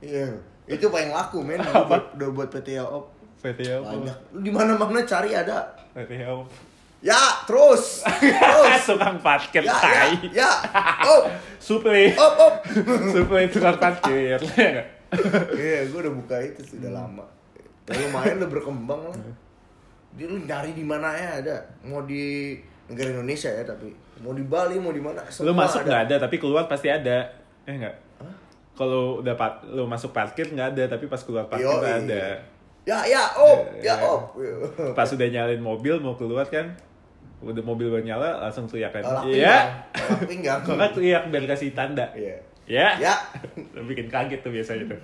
[0.00, 0.28] Iya.
[0.66, 1.60] Itu paling laku men.
[1.62, 1.84] Apa?
[1.86, 3.00] buat- Udah buat PTAO.
[3.36, 3.92] VTO apa?
[3.94, 4.16] Banyak.
[4.32, 5.70] Lu di mana-mana cari ada.
[5.92, 6.42] VTO.
[6.98, 8.02] Ya, terus.
[8.02, 8.80] Terus.
[8.88, 10.12] Tukang parkir ya, ya, tai.
[10.32, 10.50] ya.
[11.04, 11.28] Oh,
[11.60, 12.10] Supli.
[12.16, 12.52] oh, oh.
[13.14, 14.40] Supli tukang parkir.
[14.40, 14.86] Ya nggak?
[15.54, 17.22] Iya, gue udah buka itu sudah lama.
[17.86, 19.16] Ya, lumayan udah berkembang lah.
[20.16, 21.56] Dia lu nyari di mana ya ada.
[21.84, 22.56] Mau di
[22.88, 23.92] negara Indonesia ya tapi
[24.24, 25.22] mau di Bali mau di mana.
[25.44, 27.30] lu masuk nggak ada tapi keluar pasti ada.
[27.68, 27.94] Eh enggak?
[28.76, 32.04] Kalau udah par- lu masuk parkir nggak ada tapi pas keluar parkir Yoi.
[32.04, 32.36] ada.
[32.86, 33.98] Ya, ya, oh, Iya.
[33.98, 34.20] ya, oh.
[34.94, 36.70] Pas udah nyalain mobil mau keluar kan
[37.36, 39.02] udah mobil baru nyala langsung teriak kan.
[39.26, 39.84] Iya.
[40.24, 40.62] pinggang.
[40.62, 42.06] Nggak teriak biar kasih tanda.
[42.14, 42.36] Iya.
[42.66, 42.88] Ya.
[42.98, 43.14] Ya.
[43.90, 45.00] Bikin kaget tuh biasanya tuh.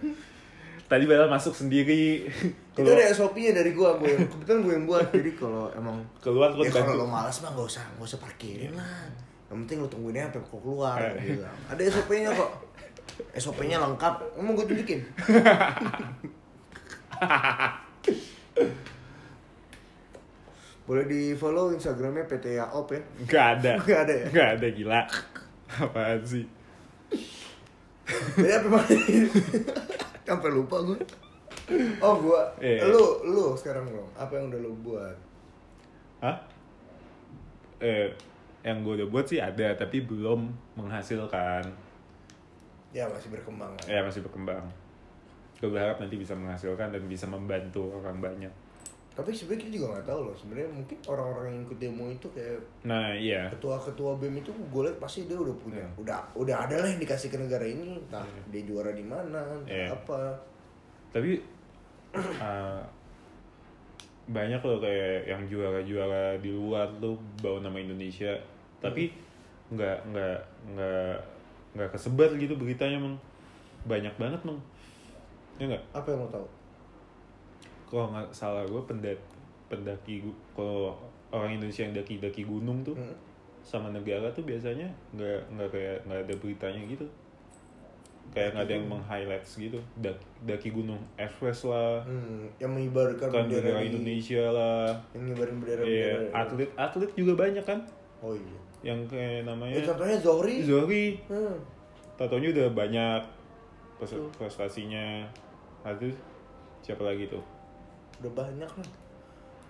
[0.87, 2.29] Tadi padahal masuk sendiri.
[2.77, 5.07] Itu ada SOP-nya dari gua, gua yang kebetulan gua yang buat.
[5.09, 8.73] Jadi kalau emang keluar ya terus kalau lo malas mah gak usah, gak usah parkirin
[8.77, 9.09] lah.
[9.49, 10.97] Yang penting lo tungguin aja sampai keluar.
[11.01, 11.11] Eh.
[11.11, 11.57] gua bilang.
[11.67, 12.51] Ada SOP-nya kok.
[13.35, 14.37] SOP-nya lengkap.
[14.37, 15.01] Emang gue tunjukin.
[20.83, 23.01] Boleh di follow Instagramnya PTA Op ya.
[23.23, 23.73] Nggak ada.
[23.87, 24.27] Nggak ada ya?
[24.29, 25.01] Nggak ada gila.
[25.73, 26.45] Apaan sih?
[28.37, 28.97] Jadi apa mana?
[30.27, 30.99] Sampai lupa gue.
[32.03, 32.91] Oh gua, Iya.
[32.91, 35.17] lu lu sekarang lo, apa yang udah lu buat?
[36.21, 36.37] Hah?
[37.79, 38.11] Eh,
[38.67, 41.63] yang gue udah buat sih ada, tapi belum menghasilkan.
[42.93, 43.73] Ya masih berkembang.
[43.89, 44.65] Ya masih berkembang.
[45.59, 48.53] Gue berharap nanti bisa menghasilkan dan bisa membantu orang banyak.
[49.13, 50.37] Tapi sebenarnya kita juga nggak tahu loh.
[50.37, 53.45] Sebenarnya mungkin orang-orang yang ikut demo itu kayak Nah iya.
[53.53, 55.89] ketua-ketua BEM itu gue liat pasti dia udah punya, Iya.
[56.01, 58.01] udah udah ada lah yang dikasih ke negara ini.
[58.01, 58.43] Entah Iya.
[58.49, 59.89] dia juara di mana, entah Iya.
[59.93, 60.21] apa.
[61.13, 61.31] Tapi
[62.17, 62.81] eh,
[64.37, 68.33] banyak loh kayak yang juara-juara di luar tuh bawa nama Indonesia.
[68.81, 69.13] Tapi
[69.73, 70.39] nggak nggak
[70.73, 71.15] nggak
[71.73, 73.17] nggak kesebar gitu beritanya meng.
[73.83, 74.61] Banyak banget meng.
[75.57, 75.85] Ya nggak?
[75.93, 76.47] Apa yang lo tahu?
[77.85, 79.21] kalau nggak salah gue pendat
[79.69, 80.97] pendaki kalau
[81.29, 83.13] orang Indonesia yang daki-daki gunung tuh Hmm.
[83.61, 87.05] sama negara tuh biasanya nggak nggak kayak nggak ada beritanya gitu
[88.33, 93.45] kayak nggak ada yang meng-highlights gitu daki, daki gunung Everest lah Hmm, yang mengibarkan kan
[93.45, 96.33] bendera bendera Indonesia lah Yang ngibarin bendera Iya, bendera.
[96.33, 97.79] atlet atlet juga banyak kan
[98.25, 98.61] Oh iya.
[98.83, 100.57] Yang kayak Ya, namanya contohnya Zohri.
[100.67, 101.07] Zohri.
[101.31, 101.57] Hmm.
[102.19, 103.21] tatonya udah banyak
[104.37, 105.27] prestasinya.
[105.83, 106.13] Aduh,
[106.85, 107.43] siapa lagi tuh?
[108.23, 108.89] Udah banyak lah.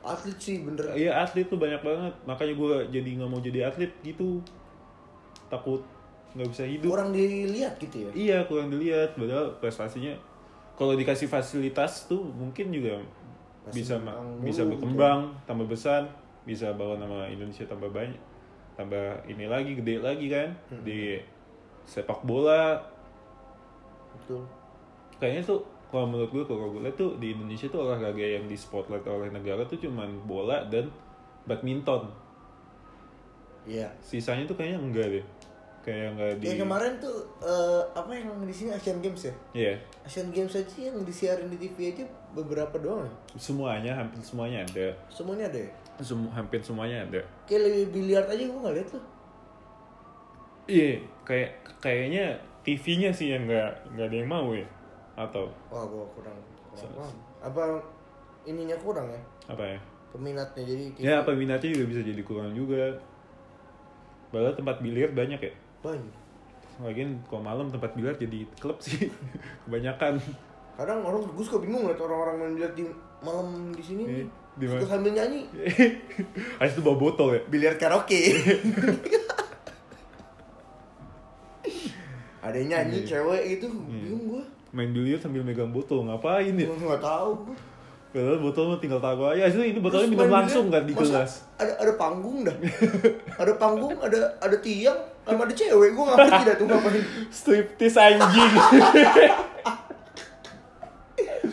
[0.03, 0.91] Atlet sih bener.
[0.93, 2.15] Iya atlet tuh banyak banget.
[2.27, 4.43] Makanya gue jadi nggak mau jadi atlet gitu.
[5.47, 5.81] Takut
[6.35, 6.91] nggak bisa hidup.
[6.91, 8.11] Kurang dilihat gitu ya.
[8.13, 9.15] iya kurang dilihat.
[9.15, 10.17] Padahal prestasinya
[10.77, 12.99] kalau dikasih fasilitas tuh mungkin juga
[13.63, 16.03] Pasti bisa berkembang bisa mulu berkembang tambah besar
[16.43, 18.19] bisa bawa nama Indonesia tambah banyak
[18.73, 20.83] tambah ini lagi gede lagi kan Hmm.
[20.83, 21.21] di
[21.85, 22.81] sepak bola
[24.15, 24.43] Betul.
[25.17, 28.55] kayaknya tuh kalau menurut gue kalau gue lihat tuh di Indonesia tuh olahraga yang di
[28.55, 30.89] spotlight oleh negara tuh cuman bola dan
[31.45, 32.09] badminton
[33.63, 33.87] Iya.
[33.99, 35.25] sisanya tuh kayaknya enggak deh
[35.83, 39.35] kayak nggak di Kayak kemarin tuh eh, apa yang di sini Asian Games ya?
[39.53, 39.75] Iya.
[40.03, 43.13] Asian Games aja yang disiarin di TV aja beberapa doang ya.
[43.35, 45.71] semuanya hampir semuanya ada Semuanya ada ya?
[46.01, 49.05] Semu hampir semuanya ada Kayak lebih biliar aja gue nggak liat tuh.
[50.65, 50.95] iya
[51.27, 51.51] kayak
[51.83, 54.67] kayaknya TV-nya sih yang nggak nggak ada yang mau ya
[55.13, 56.39] atau Wah gue kurang,
[56.71, 57.17] kurang paham.
[57.43, 57.63] Apa
[58.47, 59.21] ininya kurang ya?
[59.51, 59.79] apa ya
[60.13, 62.95] Peminatnya jadi TV ya apa minatnya juga bisa jadi kurang juga
[64.33, 65.53] Padahal tempat biliar banyak ya
[65.83, 66.15] banyak.
[66.81, 69.11] Lagian kalau malam tempat biliar jadi klub sih
[69.67, 70.17] kebanyakan
[70.73, 72.85] Kadang orang gue suka bingung liat orang-orang main biliar di
[73.21, 74.27] malam di sini nih.
[74.53, 74.91] Eh, di Suka mana?
[74.91, 75.41] sambil nyanyi.
[76.61, 78.21] Habis itu bawa botol ya Biliar karaoke.
[82.43, 84.43] Ada yang nyanyi cewek gitu, bingung gue.
[84.73, 87.31] main biliar sambil megang botol ngapain ya Gue nggak tahu.
[87.45, 87.57] gua.
[88.09, 91.73] Padahal botol mah tinggal taruh aja itu ini botolnya minum langsung kan di gelas Ada
[91.79, 92.53] ada panggung dah.
[93.43, 95.93] ada panggung, ada ada tiang, sama ada cewek.
[95.93, 97.03] Gue nggak ngerti dah tuh ngapain.
[97.31, 98.53] striptis anjing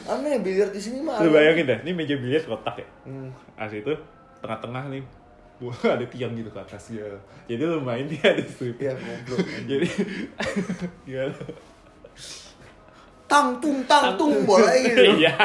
[0.10, 1.22] Aneh biliar di sini mah.
[1.22, 3.30] lu bayangin dah ini meja biliar kotak ya Hmm.
[3.56, 3.94] Asli itu
[4.42, 5.04] tengah-tengah nih
[5.60, 7.04] Wah, ada tiang gitu ke atas ya.
[7.46, 8.80] Jadi lu main dia ada strip.
[8.80, 9.44] Ya goblok.
[9.68, 9.88] Jadi
[11.04, 11.36] gimana?
[13.30, 15.04] Tang tung tang tung bola gitu.
[15.20, 15.36] Iya.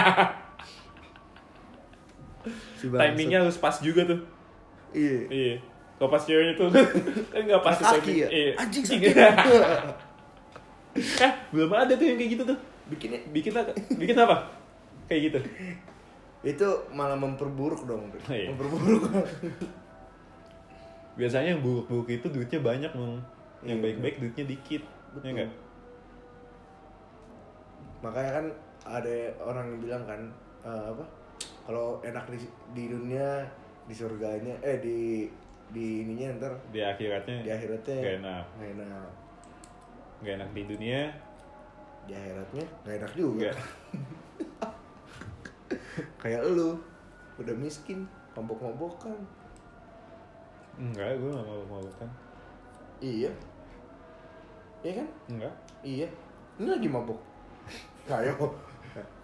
[2.79, 2.87] Si.
[2.87, 4.21] Timingnya harus pas juga tuh.
[4.95, 5.19] Iya.
[5.27, 5.55] Iya.
[5.97, 6.71] Kalau pas ceweknya tuh
[7.29, 8.17] kan nggak pas timing.
[8.17, 8.29] ya?
[8.31, 8.53] Iya.
[8.57, 8.95] Anjing Iya.
[8.95, 9.15] sakit.
[10.95, 12.59] Eh, belum ada tuh yang kayak gitu tuh.
[12.87, 13.73] Bikinnya Bikin apa?
[13.99, 14.37] Bikin apa?
[15.05, 15.39] Kayak gitu.
[16.45, 18.09] itu malah memperburuk dong.
[18.27, 18.51] Iya.
[18.53, 19.03] Memperburuk.
[21.19, 23.23] Biasanya yang buruk-buruk itu duitnya banyak, Mong.
[23.63, 23.83] Yang Iya.
[23.83, 24.83] baik-baik duitnya dikit.
[25.11, 25.25] Betul.
[25.25, 25.51] Ya enggak?
[28.03, 28.47] Makanya kan
[28.85, 30.21] ada orang yang bilang kan
[30.63, 31.05] eh, apa?
[31.65, 32.39] Kalau enak di
[32.75, 33.45] di dunia
[33.85, 35.29] di surganya eh di
[35.67, 38.45] di ininya ntar Di akhiratnya di akhiratnya Gak enak.
[38.55, 39.09] nggak enak
[40.21, 41.01] Gak enak di dunia.
[42.05, 43.57] di akhiratnya nggak enak juga Enggak.
[46.23, 46.75] kayak lu
[47.37, 49.15] udah miskin mabok-mabokan
[50.75, 52.11] Enggak, gue gak mau mau kan.
[52.99, 53.31] iya
[54.81, 55.55] iya kan Enggak.
[55.83, 56.09] iya
[56.57, 57.19] ini lagi mabok
[58.05, 58.35] kayak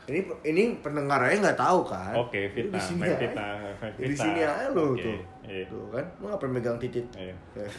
[0.06, 3.20] ini ini pendengarnya nggak tahu kan Oke, di fitnah, sini main aja.
[3.20, 3.54] fitnah,
[3.92, 5.62] di sini aja lo Oke, tuh iya.
[5.66, 7.34] tuh kan lu ngapain megang titit Iya.
[7.52, 7.70] Kayak,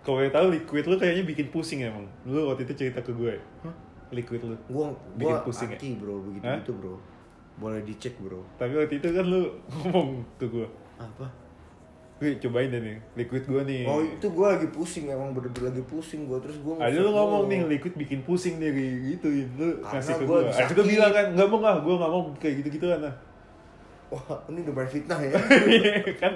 [0.00, 2.06] Kalau boleh tahu liquid lu kayaknya bikin pusing emang.
[2.22, 3.34] Lu waktu itu cerita ke gue.
[3.60, 3.74] Hah?
[4.08, 4.54] Liquid lu.
[4.68, 5.74] gua Bikin gua pusing ya?
[5.74, 6.58] anti bro begitu Hah?
[6.58, 6.94] gitu bro
[7.56, 8.44] boleh dicek bro.
[8.60, 10.68] Tapi waktu itu kan lu ngomong ke gue.
[10.96, 11.26] apa?
[12.16, 13.84] Gue cobain deh nih, liquid gue nih.
[13.84, 16.40] oh itu gua lagi pusing emang bener-bener lagi pusing gua.
[16.40, 19.28] Terus gua Ada nge-share lu ngomong nih liquid bikin pusing nih kayak gitu
[19.60, 22.10] Lu Karena kasih ke gua gue Akhirnya gue bilang kan Enggak mau nggak, gue gak
[22.12, 23.00] mau kayak gitu-gitu kan
[24.06, 25.34] wah ini udah main fitnah ya.
[26.22, 26.32] Kan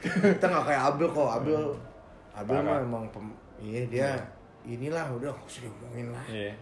[0.00, 1.28] kita nggak kayak Abel kok.
[1.28, 1.62] Abel
[2.32, 2.64] Abel Parah.
[2.64, 3.26] mah emang pem,
[3.60, 4.08] iya dia
[4.64, 6.24] inilah udah nggak usah diomongin lah.
[6.28, 6.52] Iya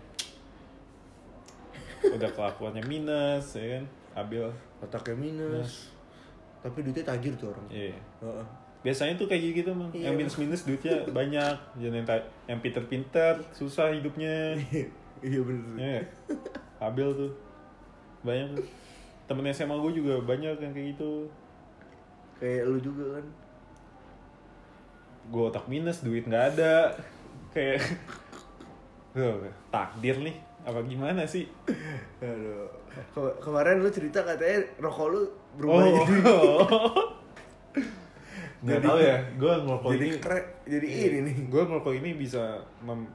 [2.12, 3.84] Udah kelakuannya minus ya kan?
[4.14, 4.44] Abil.
[4.84, 5.88] Otaknya minus.
[6.60, 7.66] Tapi duitnya tajir tuh orang.
[7.72, 7.96] Iya.
[8.20, 8.46] Heeh.
[8.84, 10.12] Biasanya tuh kayak gitu emang Iya.
[10.12, 11.56] Yang minus-minus duitnya banyak.
[11.80, 12.08] Jangan yang,
[12.48, 14.60] yang pinter-pinter Susah hidupnya.
[15.24, 16.06] Iya bener Ya nggak?
[16.84, 17.32] Abil tuh.
[18.20, 18.66] Banyak tuh.
[19.24, 21.28] Temen SMA gue juga banyak yang kayak gitu.
[22.36, 23.26] Kayak lu juga kan.
[25.32, 26.92] Gue otak minus duit nggak ada.
[27.56, 27.80] Kayak
[29.72, 31.44] takdir nih apa gimana sih?
[32.18, 32.64] Aduh.
[33.10, 35.20] Ke- kemarin lu cerita katanya rokok lu
[35.54, 35.92] berubah oh.
[35.94, 36.14] jadi
[38.64, 41.36] nggak Jadi- tahu ya gue ngerokok jadi ini keren jadi ini nih.
[41.46, 42.42] Gue ngerokok ini bisa
[42.80, 43.12] mem-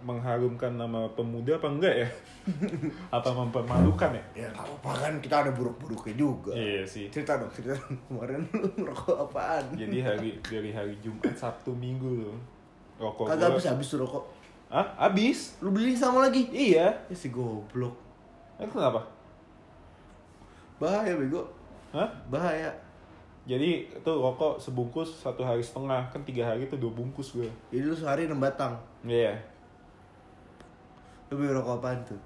[0.00, 2.08] mengharumkan nama pemuda apa enggak ya?
[3.14, 4.24] Apa mempermalukan ya?
[4.34, 6.50] Ya nggak apa kan kita ada buruk-buruknya juga.
[6.50, 7.06] Iya sih.
[7.12, 8.00] Cerita dong cerita dong.
[8.08, 9.64] kemarin lu ngerokok apaan?
[9.76, 12.36] Jadi hari dari hari Jumat Sabtu Minggu loh
[12.96, 14.24] rokok kagak gua- habis habis tuh rokok
[14.70, 15.58] ah habis?
[15.58, 16.46] Lu beli sama lagi?
[16.54, 16.94] Iya.
[17.10, 17.92] Ya si goblok.
[18.56, 19.02] Itu kenapa?
[20.78, 21.44] Bahaya bego.
[21.90, 22.06] Hah?
[22.30, 22.70] bahaya.
[23.50, 26.06] Jadi itu rokok sebungkus satu hari setengah.
[26.14, 27.50] Kan tiga hari itu dua bungkus gue.
[27.74, 28.78] jadi lu sehari enam batang?
[29.02, 29.34] Iya.
[31.30, 32.20] lu beli rokok apaan tuh?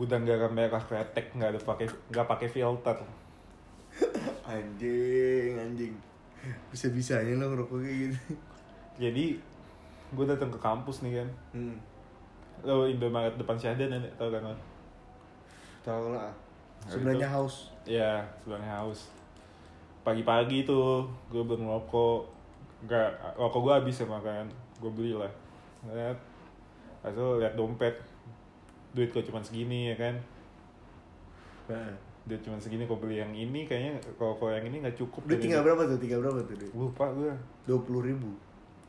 [0.00, 2.96] Gudang garam merah kretek nggak ada pakai nggak pakai filter.
[4.50, 5.94] anjing anjing.
[6.72, 8.18] Bisa bisanya lo ngerokok kayak gitu.
[8.96, 9.24] Jadi
[10.14, 11.28] gue datang ke kampus nih kan.
[11.52, 11.76] hmm.
[12.62, 14.42] Lo Indomaret depan Syahdan ada tau kan?
[14.42, 14.54] lo?
[15.80, 16.32] tau lah
[16.80, 19.00] Habis sebenarnya itu- haus Iya sebelahnya haus.
[20.00, 22.20] Pagi-pagi tuh gue belum ngerokok.
[22.82, 24.44] Nggak rokok gue habis ya makan.
[24.78, 25.28] Gue beli lah.
[25.84, 26.16] Lihat.
[27.02, 27.92] Lalu lihat dompet.
[28.92, 30.14] Duit gue cuma segini ya kan.
[31.66, 31.92] nah.
[32.24, 35.20] Duit cuma segini kok beli yang ini kayaknya kalau kalau yang ini nggak cukup.
[35.26, 37.32] Duit tinggal berapa tuh tinggal berapa tuh duit lupa gue
[37.64, 38.32] dua puluh ribu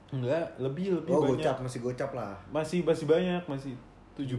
[0.09, 2.33] enggak lebih lebih Oh banyak gocap masih gocap lah.
[2.49, 3.73] masih masih banyak masih
[4.15, 4.31] 70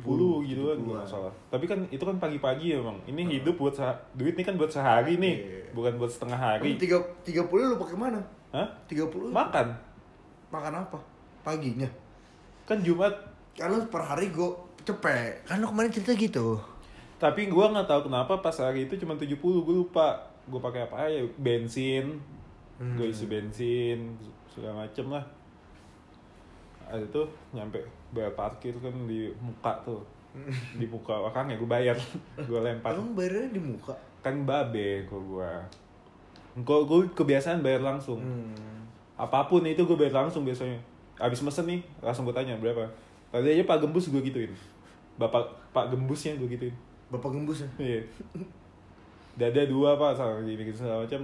[0.47, 0.79] gitu kan 70-an.
[0.79, 3.77] kalau nggak salah tapi kan itu kan pagi-pagi ya bang ini hidup buat
[4.13, 5.61] duit ini kan buat sehari nih Iya.
[5.73, 8.21] bukan buat setengah hari tiga tiga puluh lu pakai mana?
[8.49, 8.65] Hah?
[8.87, 9.75] Tiga puluh makan
[10.49, 10.97] makan apa?
[11.43, 11.89] Paginya.
[12.65, 13.13] kan Jumat
[13.53, 14.49] Kan lu per hari gue
[14.83, 15.45] cepet.
[15.45, 16.57] Kan lu kemarin cerita gitu.
[17.17, 21.05] tapi gua nggak tahu kenapa pas hari itu cuma 70 gue lupa gue pakai apa
[21.07, 22.17] ya bensin
[22.77, 22.93] Hmm.
[22.95, 24.13] gue isi bensin
[24.47, 25.25] segala macem lah
[26.87, 27.83] ada tuh nyampe
[28.15, 30.03] bayar parkir kan di muka tuh.
[30.77, 31.97] Di muka orang ya gue bayar.
[32.49, 32.93] Gue lempar.
[32.93, 33.97] Emang bayarnya di muka?
[34.27, 35.63] kan babe kok gua.
[36.59, 38.19] Kok gue kebiasaan bayar langsung.
[38.19, 38.83] Hmm.
[39.17, 40.77] apa pun itu gue bayar langsung biasanya.
[41.17, 42.85] Abis mesen nih langsung gue tanya berapa?
[43.31, 44.51] Tadi aja pak gembus gue gituin.
[45.17, 46.75] Bapak pak gembusnya gue gituin.
[47.09, 47.69] Bapak gembus ya?
[47.81, 48.03] iya.
[49.39, 51.23] Dada dua pak sama gini gitu segala macam.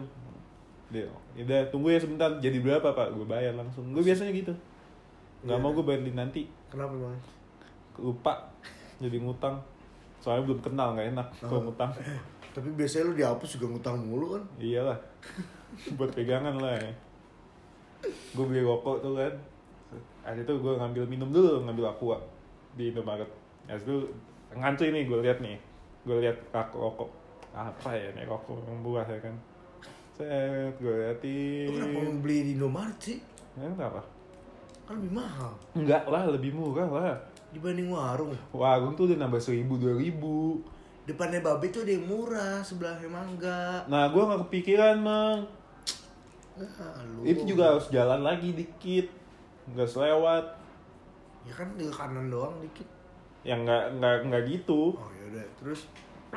[0.95, 2.31] Dia udah tunggu ya sebentar.
[2.39, 3.13] Jadi berapa pak?
[3.13, 3.91] Gue bayar langsung.
[3.93, 4.55] Gue biasanya gitu
[5.43, 5.63] nggak Iya.
[5.63, 7.19] mau gue bayarin nanti Kenapa emang?
[7.99, 8.33] lupa
[8.97, 9.59] jadi ngutang
[10.17, 11.65] soalnya belum kenal nggak enak kalau Oh.
[11.67, 11.91] ngutang
[12.53, 14.45] Tapi biasanya lu dihapus juga ngutang mulu kan?
[14.59, 14.99] iyalah
[15.97, 16.93] buat pegangan lah ya.
[18.05, 19.35] gue beli rokok tuh kan
[20.23, 22.17] ada itu gue ngambil minum dulu ngambil aqua
[22.73, 23.29] di Indomaret
[23.65, 23.97] Habis itu
[24.53, 25.57] ngantri nih gue lihat nih
[26.03, 27.09] gue lihat rak- rokok
[27.53, 29.35] apa ya nih rokok yang buah ya kan
[30.13, 33.19] set gue Lu liatin kenapa mau beli di Indomaret sih?
[33.55, 34.01] Ya, kenapa
[34.93, 35.53] Kan lebih mahal.
[35.73, 37.17] Enggak lah lebih murah lah.
[37.49, 38.37] Dibanding warung.
[38.53, 40.61] warung tuh udah nambah seribu dua ribu.
[41.09, 43.89] Depannya babe tuh ada yang murah, sebelahnya mangga.
[43.89, 45.49] nah gue nggak kepikiran mang.
[46.61, 47.25] Nah, lu.
[47.25, 49.09] itu juga harus jalan lagi dikit.
[49.73, 50.61] Nggak selewat.
[51.49, 52.85] Ya kan di kanan doang dikit.
[53.49, 54.93] yang nggak nggak nggak gitu.
[54.93, 55.89] Oh yaudah, terus.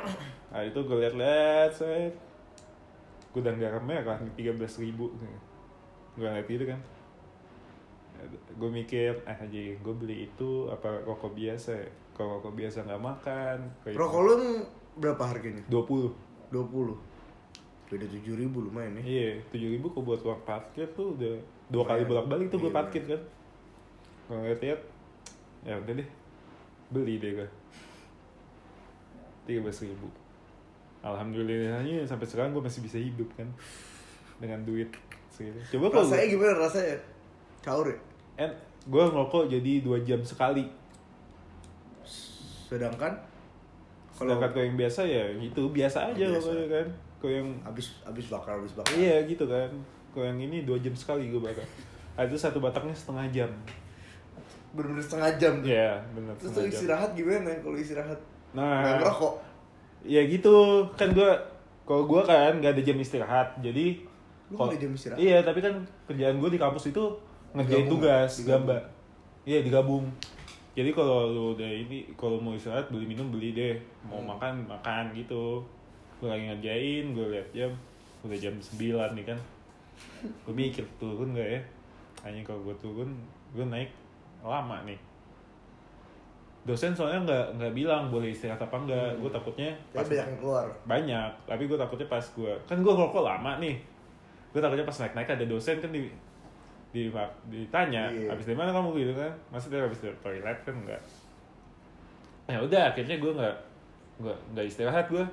[0.56, 2.16] Nah itu gue liat-liat set.
[3.36, 5.12] Gudang garamnya kan tiga belas ribu.
[6.16, 6.80] Gue liat itu kan
[8.56, 11.72] gue mikir ah aja gue beli itu apa rokok biasa?
[11.76, 11.88] Ya?
[12.16, 14.34] kalau rokok biasa nggak makan kayak rokok lu
[14.96, 15.62] berapa harganya?
[15.68, 16.12] dua puluh.
[16.54, 19.02] 20 Beda 7 ribu lumayan ya.
[19.02, 21.38] Iya tujuh ribu kok buat uang parkir tuh udah
[21.70, 23.20] dua kali bolak balik tuh gue Iya, parkir kan.
[24.26, 24.80] Gue liat-liat
[25.66, 26.08] ya udah deh
[26.86, 27.48] beli deh gue
[29.46, 30.08] tiga belas ribu.
[31.02, 33.46] Alhamdulillahnya sampai sekarang gue masih bisa hidup kan
[34.42, 34.90] dengan duit
[35.32, 36.96] segitu coba kalau Rasanya gimana rasanya?
[37.66, 37.98] Caur ya?
[38.38, 38.50] eh
[38.86, 40.62] gue ngerokok jadi dua jam sekali
[42.66, 43.12] Sedangkan
[44.12, 46.40] kalau sedangkan kalau yang biasa ya gitu biasa aja Biasa.
[46.40, 49.68] pokoknya kan kalau yang habis habis bakar habis bakar iya gitu kan
[50.10, 51.66] kalau yang ini dua jam sekali gue bakar
[52.14, 53.50] Ah, itu satu batangnya setengah jam
[54.72, 55.68] bener-bener setengah jam tuh.
[55.68, 58.18] Iya benar Terus tuh setengah jam istirahat gimana kalau istirahat?
[58.52, 59.34] nah Nggak ngerokok.
[60.02, 60.54] ya gitu
[60.94, 61.30] kan gue
[61.82, 63.86] kalau gue kan nggak ada jam istirahat jadi
[64.48, 65.18] Lu nggak ada jam istirahat?
[65.18, 65.74] iya tapi kan
[66.06, 67.04] kerjaan gue di kampus itu
[67.56, 68.50] ngerjain tugas digabung.
[68.68, 68.80] gambar.
[69.42, 70.04] Iya digabung.
[70.72, 73.74] Jadi kalau lu udah ini kalau mau istirahat beli minum beli deh.
[74.02, 74.28] Mau Hmm.
[74.30, 75.64] makan makan gitu.
[76.16, 77.72] Gue lagi ngerjain gue liat jam.
[78.20, 78.76] Udah jam 9
[79.14, 79.38] nih kan.
[80.44, 81.60] Gue mikir turun gak ya?
[82.22, 83.08] Hanya kalau gue turun
[83.50, 83.88] gue naik
[84.42, 85.00] lama nih.
[86.66, 90.66] Dosen soalnya nggak nggak bilang boleh istirahat apa enggak gue takutnya Tapi banyak yang keluar.
[90.82, 93.78] banyak tapi gue takutnya pas gue kan gue ngerokok lama nih.
[94.50, 96.10] Gue takutnya pas naik naik ada dosen kan di
[96.90, 97.10] di
[97.46, 98.30] ditanya Iya.
[98.30, 98.94] habis dari mana kamu?
[98.96, 99.32] Gitu kan.
[99.50, 101.02] Maksudnya habis dari toilet kan enggak
[102.46, 103.56] ya udah akhirnya gue nggak
[104.22, 105.24] nggak nggak istirahat gue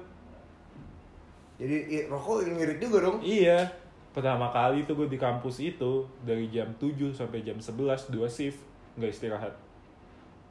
[1.61, 3.21] Jadi i- rokok ngirit juga dong.
[3.21, 3.61] iya.
[4.09, 7.77] Pertama kali tuh gue di kampus itu dari jam 7 sampai jam 11
[8.09, 8.57] dua shift
[8.97, 9.53] nggak istirahat.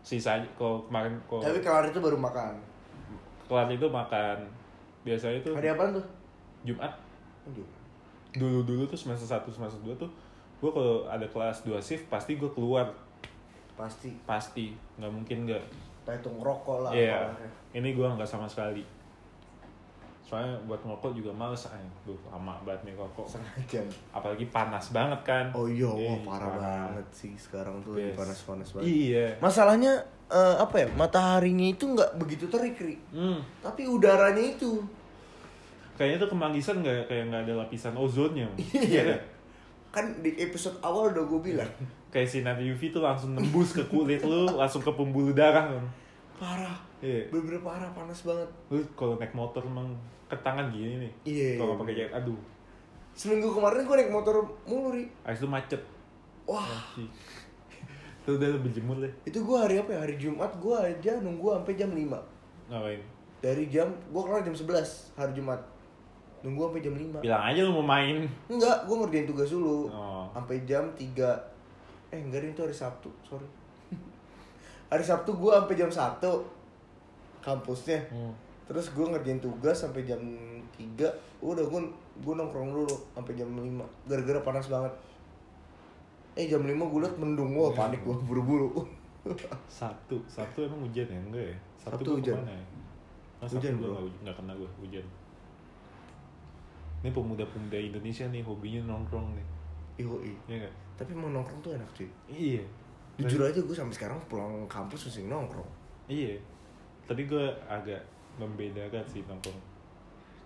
[0.02, 2.54] Sisanya kalau kemarin kalau Tapi kelar itu baru makan.
[3.46, 4.38] kelar itu makan.
[5.02, 6.04] Biasanya tuh Hari apa tuh?
[6.62, 6.94] Jumat.
[8.32, 10.10] Dulu dulu tuh semester 1 semester 2 tuh
[10.62, 12.86] gue kalau ada kelas 2 shift pasti gue keluar
[13.74, 14.14] Pasti.
[14.22, 15.62] pasti nggak mungkin nggak
[16.04, 16.92] itu ngerokok lah.
[16.92, 17.50] iya apalah.
[17.72, 18.84] ini gue nggak sama sekali
[20.22, 23.86] soalnya buat ngerokok juga males ah duh lama banget nih rokok Setengah jam.
[24.10, 28.14] apalagi panas banget kan Oh iya, wah Ih, parah banget sih sekarang tuh Yes.
[28.14, 28.86] panas-panas banget.
[28.86, 29.92] iya Masalahnya
[30.26, 30.88] eh, apa ya?
[30.94, 32.96] Mataharinya itu nggak begitu terik, Ri.
[33.12, 33.38] hmm.
[33.60, 34.80] Tapi udaranya itu.
[35.92, 39.12] kayaknya tuh kemanggisan nggak kayak nggak ada lapisan ozonnya Iya.
[39.92, 41.68] Kan di episode awal udah gue bilang.
[42.12, 45.80] kayak sinar UV tuh langsung nembus ke kulit lu langsung ke pembuluh darah kan
[46.36, 46.76] Parah.
[46.98, 48.44] iya Bener-bener parah, panas banget.
[48.68, 51.48] lu kalau naik motor emang ke tangan gini nih Iya.
[51.56, 52.36] kalau pakai jaket aduh
[53.12, 55.08] Seminggu kemarin gue naik motor mulu, Ri.
[55.22, 55.80] Itu macet
[56.44, 56.68] Wah,
[58.18, 60.00] itu udah lebih jemur deh itu gue hari apa ya?
[60.04, 62.12] Hari Jumat gue aja nunggu sampai jam 5.
[62.68, 63.00] ngapain
[63.40, 64.68] Dari jam, gue kelar jam 11
[65.14, 65.58] hari Jumat.
[66.42, 67.18] Nunggu sampai jam 5.
[67.20, 69.86] bilang aja lu mau main Enggak, gue ngerjain tugas dulu.
[69.86, 71.06] oh Sampai jam 3.
[72.10, 73.46] Eh enggak itu hari Sabtu, sorry.
[74.90, 76.18] hari Sabtu gue sampai jam 1
[77.40, 77.98] kampusnya.
[78.08, 78.34] Hmm.
[78.64, 80.18] Terus gue ngerjain tugas sampai jam
[80.72, 81.06] 3
[81.40, 81.80] Udah gue
[82.16, 83.58] gue nongkrong dulu sampai jam 5
[84.06, 84.92] Gara-gara panas banget
[86.32, 88.70] Eh jam 5 gue liat mendung Wah panik gue buru-buru
[89.68, 91.20] Sabtu, Sabtu emang hujan ya?
[91.20, 91.56] Enggak ya?
[91.76, 92.34] Sabtu gua hujan.
[92.34, 92.42] ya?
[92.42, 92.62] Nah,
[93.42, 95.06] Sabtu Hujan, nggak- nggak kena gue hujan.
[97.02, 99.46] Ini pemuda-pemuda Indonesia nih hobinya nongkrong nih,
[100.06, 100.74] Yoi ya nggak?
[100.94, 102.62] Tapi emang nongkrong tuh enak cuy Iya.
[103.18, 105.66] Jujur aja gue sampai sekarang pulang kampus masih nongkrong
[106.06, 106.38] Iya.
[107.06, 107.98] Tapi gue agak
[108.38, 109.58] membedakan sih nongkrong.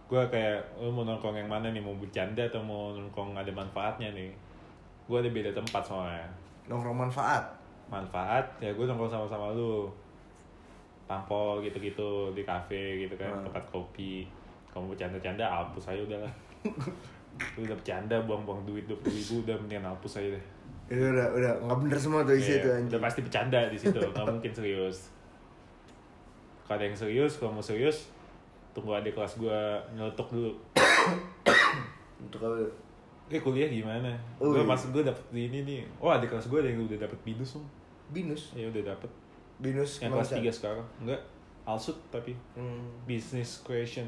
[0.07, 1.83] Gue kayak, lo mau nongkrong yang mana nih?
[1.83, 4.31] Mau bercanda atau mau nongkrong ada manfaatnya nih?
[5.05, 6.25] Gue ada beda tempat soalnya.
[6.67, 7.45] Nongkrong manfaat
[7.87, 9.87] Manfaat, ya gue nongkrong sama-sama lu.
[11.07, 13.45] Tampol gitu-gitu di kafe gitu kan, Hmm.
[13.47, 14.27] tempat kopi.
[14.75, 16.33] Kamu bercanda-canda, hapus aja udah lah.
[16.33, 16.46] lu
[17.61, 20.45] udah bercanda, buang-buang duit 20 ribu, udah mendingan hapus aja deh.
[20.87, 22.91] Itu udah udah nggak bener semua tuh isi Iya, tuh anjing.
[22.95, 24.99] udah pasti bercanda di situ nggak mungkin serius.
[26.67, 28.11] Kalau ada yang serius kalau mau serius
[28.71, 29.61] tunggu adik kelas gue
[29.99, 30.53] nyeletuk dulu.
[32.23, 32.57] Untuk apa?
[33.27, 34.15] Eh kuliah gimana?
[34.39, 34.69] Oh, gue iya.
[34.69, 35.83] masuk gue dapet ini nih.
[35.99, 37.67] Oh adik kelas gue ada yang udah dapet binus tuh
[38.07, 38.55] Binus?
[38.55, 39.11] Ya udah dapet.
[39.59, 40.39] Binus yang kelas?
[40.39, 40.87] 3 sekarang.
[41.03, 41.19] Enggak
[41.67, 42.31] alsut tapi.
[42.55, 42.87] Hmm.
[43.03, 44.07] business creation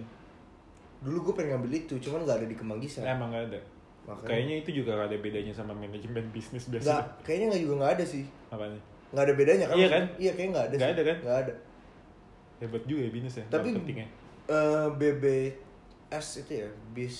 [0.99, 3.61] Dulu gue pengen ngambil itu Cuman gak ada di Kemanggisan emang gak ada.
[4.09, 4.29] Makanya.
[4.29, 7.93] Kayaknya itu juga gak ada bedanya sama manajemen bisnis Nggak, biasa kayaknya nggak juga nggak
[8.01, 8.25] ada sih.
[8.49, 9.77] Apa nih nggak ada bedanya kan?
[9.77, 10.05] Iya kan?
[10.21, 11.17] iya kayaknya nggak ada Nggak ada kan?
[11.25, 11.53] nggak ada.
[12.59, 14.09] Hebat juga ya bisnis ya Tapi- Nggak pentingnya.
[14.49, 17.17] Eh, BBS itu ya bis.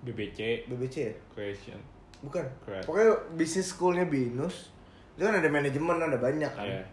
[0.00, 0.38] BBC
[0.68, 1.12] BBC ya?
[1.32, 1.80] Creation.
[2.20, 2.44] Bukan.
[2.64, 2.84] Correct.
[2.84, 4.72] pokoknya bisnis schoolnya binus.
[5.16, 6.64] Itu kan ada manajemen ada banyak kan.
[6.66, 6.84] Iya.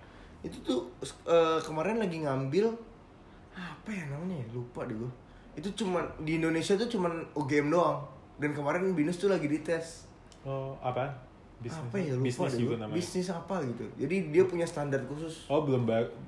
[0.43, 0.83] itu tuh
[1.23, 2.67] eh, kemarin lagi ngambil
[3.55, 4.47] apa ya namanya ya?
[4.51, 5.07] lupa deh gue
[5.53, 8.01] itu cuman di Indonesia tuh cuman UGM doang
[8.35, 10.09] dan kemarin binus tuh lagi dites
[10.43, 11.07] Oh, apa?
[11.55, 12.91] Bisnis, apa ya lupa bisnis juga namanya.
[12.93, 15.87] bisnis apa gitu jadi dia punya standar khusus Oh, belum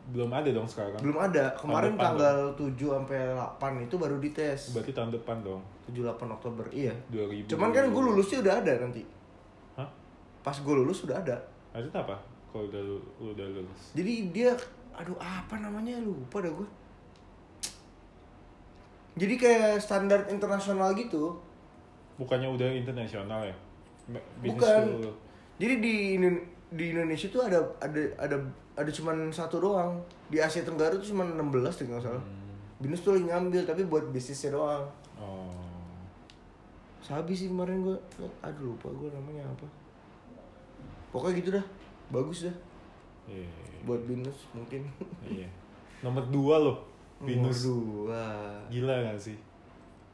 [0.10, 0.96] belum ada dong sekarang.
[0.98, 5.60] belum ada kemarin depan tanggal 7 sampai 8 itu baru dites Berarti tahun depan dong.
[5.86, 7.52] 7 8 Oktober iya 2000.
[7.52, 9.04] cuman kan gue lulusnya udah ada nanti
[9.76, 9.90] Hah?
[10.40, 11.36] pas gue lulus sudah ada
[11.70, 12.16] Ada apa?
[12.48, 13.92] Kalau udah lu udah lulus.
[13.92, 14.52] jadi dia
[14.96, 16.68] aduh apa namanya lupa dah gue
[19.16, 21.40] jadi kayak standar internasional gitu
[22.16, 23.56] Bukannya udah internasional ya?
[24.40, 24.82] Bisnis Bukan.
[24.94, 25.12] dulu.
[25.56, 25.96] jadi di
[26.68, 28.38] di Indonesia tuh ada ada ada
[28.76, 29.98] ada cuman satu doang
[30.28, 31.40] di Asia Tenggara tuh cuma 16
[31.74, 32.24] deh nggak salah
[32.76, 34.84] binus tuh lagi ngambil tapi buat bisnisnya doang
[35.16, 35.48] Oh.
[37.00, 37.96] Sabi sih kemarin gue
[38.42, 39.64] aduh lupa gue namanya apa
[41.10, 41.66] pokoknya gitu dah
[42.10, 42.56] bagus dah
[43.26, 43.48] Iya.
[43.84, 44.86] buat binus mungkin
[45.24, 45.48] Iya.
[46.02, 46.78] Nomor dua loh.
[47.24, 48.26] Nomor dua
[48.68, 49.38] Gila gak sih?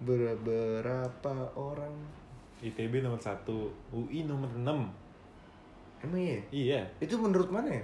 [0.01, 1.93] Ber- berapa orang?
[2.61, 4.61] ITB nomor satu, UI nomor 6
[6.01, 6.39] emang iya?
[6.49, 6.81] Iya.
[6.97, 7.83] itu menurut mana ya?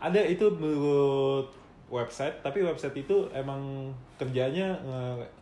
[0.00, 1.48] Ada itu menurut
[1.88, 3.88] website, tapi website itu emang
[4.20, 4.76] kerjanya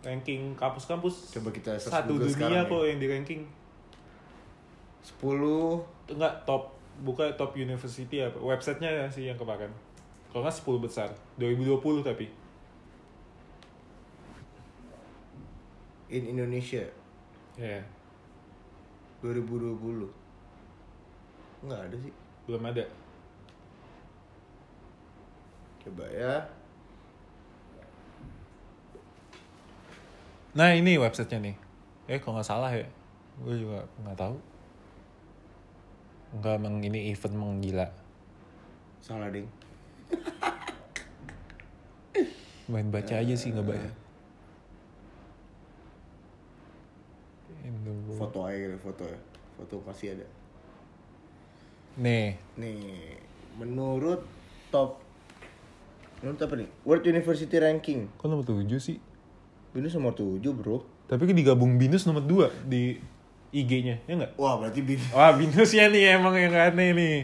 [0.02, 1.34] ranking kampus-kampus.
[1.38, 2.94] Coba kita satu dunia kok ya.
[2.94, 3.42] yang di ranking
[5.02, 9.68] 10 enggak top buka top university apa websitenya sih yang kemarin
[10.30, 11.08] kalau nggak 10 besar.
[11.38, 12.26] 2020 tapi
[16.10, 16.84] in Indonesia.
[17.56, 17.80] Ya
[19.26, 20.06] 2020
[21.66, 22.12] nggak ada sih.
[22.46, 22.84] Belum ada.
[25.82, 26.34] Coba ya.
[30.56, 31.56] Nah ini websitenya nih.
[32.06, 32.86] Eh kalau nggak salah ya?
[33.42, 34.36] Gue juga nggak tahu.
[36.36, 37.88] Enggak emang ini event menggila.
[39.00, 39.48] Salah ding.
[42.70, 44.05] Main baca aja sih nggak baca
[48.16, 49.18] foto aja gitu, foto ya.
[49.60, 50.26] Foto pasti ada.
[52.00, 52.36] Nih.
[52.56, 53.20] Nih
[53.56, 54.24] menurut
[54.72, 55.00] top
[56.20, 56.68] menurut apa nih?
[56.84, 58.08] World University Ranking.
[58.16, 58.96] Kok nomor 7 sih?
[59.76, 60.84] Binus nomor 7 bro.
[61.06, 62.96] Tapi digabung binus nomor 2 di
[63.54, 64.32] IG-nya ya nggak?
[64.36, 67.16] Wah berarti Binus wah binusnya nih emang yang aneh nih.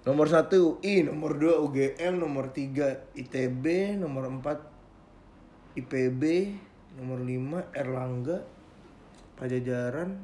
[0.00, 6.22] Nomor 1 UI, nomor 2 UGM, nomor 3 ITB, nomor 4 IPB,
[6.96, 8.40] nomor 5 Erlangga,
[9.40, 10.20] Pajajaran,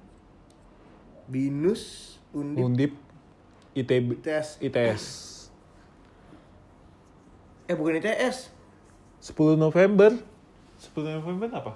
[1.25, 2.93] Binus, Undip, Undip
[3.73, 4.61] ITB ITS.
[4.61, 5.05] ITS
[7.67, 8.53] Eh bukan ITS.
[9.25, 10.13] 10 November
[10.77, 11.73] 10 November apa?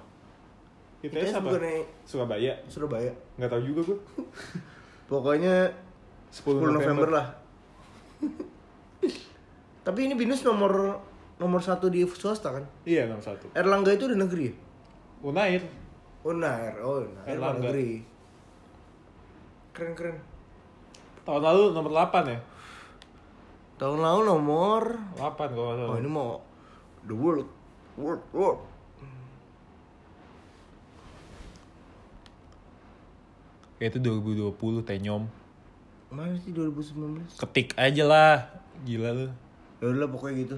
[1.01, 1.49] ITS, ITS apa?
[1.49, 1.61] bukan
[2.05, 3.11] Surabaya Surabaya.
[3.41, 3.97] nggak tahu juga gue
[5.11, 5.73] Pokoknya
[6.29, 7.27] 10 10 November, November lah.
[9.89, 11.01] Tapi ini Binus nomor
[11.41, 12.69] nomor satu di swasta kan?
[12.85, 14.55] iya nomor satu Erlangga itu di negeri ya?
[15.25, 15.65] Unair
[16.21, 17.73] Unair, oh Unair Erlangga.
[17.73, 18.05] negeri.
[19.73, 20.17] Keren keren.
[21.25, 22.39] Tahun lalu nomor 8 ya?
[23.81, 24.81] Tahun lalu nomor
[25.17, 25.89] 8 kalau salah.
[25.89, 26.37] Oh ini mau
[27.05, 27.49] The World
[27.97, 28.61] World World
[33.81, 35.25] Kayak itu 2020 tenyom.
[36.13, 37.33] Mana sih 2019?
[37.33, 38.35] Ketik aja lah.
[38.85, 39.27] Gila lu.
[39.81, 40.57] Ya udah pokoknya gitu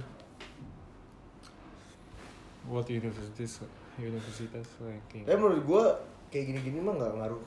[2.67, 3.63] What universities
[3.97, 5.23] universitas ranking?
[5.25, 5.83] Tapi menurut gua
[6.33, 7.43] kayak gini-gini mah nggak ngaruh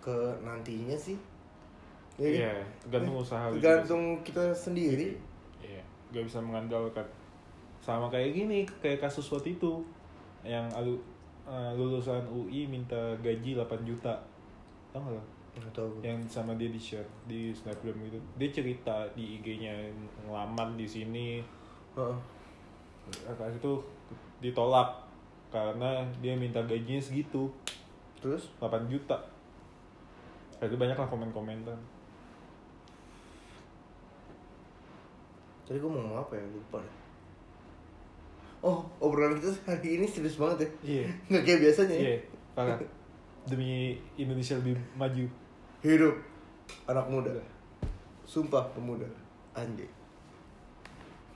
[0.00, 1.20] ke nantinya sih
[2.20, 2.36] Ya kan?
[2.36, 2.54] Iya,
[2.84, 5.16] tergantung usaha lu juga Tergantung kita sendiri
[5.60, 7.04] Iya, gak bisa mengandalkan.
[7.80, 9.84] Sama kayak gini, kayak kasus waktu itu
[10.44, 10.96] yang alu,
[11.44, 14.16] eh, lulusan UI minta gaji 8 juta.
[14.92, 15.22] Tahu nggak lo?
[15.72, 15.90] Tahu.
[16.00, 18.20] Yang sama dia di share di Snapgram gitu.
[18.40, 19.72] Dia cerita di IG-nya
[20.24, 21.44] ngelamar di sini.
[21.96, 22.18] Heeh.
[23.28, 23.80] Atas itu
[24.40, 25.09] ditolak
[25.50, 27.50] karena dia minta gajinya segitu,
[28.20, 29.16] Terus 8 juta.
[30.60, 31.76] Nah, Itu banyak lah komen-komentar.
[35.64, 36.80] Tadi gua mau ngomong apa ya lupa.
[38.60, 41.04] Oh obrolan kita hari ini serius banget ya Iya.
[41.32, 42.16] Nggak kayak biasanya ya Iya,
[42.52, 42.76] parah.
[43.48, 45.24] Demi Indonesia lebih maju.
[45.80, 46.12] Hidup
[46.84, 47.32] anak muda
[48.28, 49.08] Sumpah pemuda
[49.56, 49.88] Anjay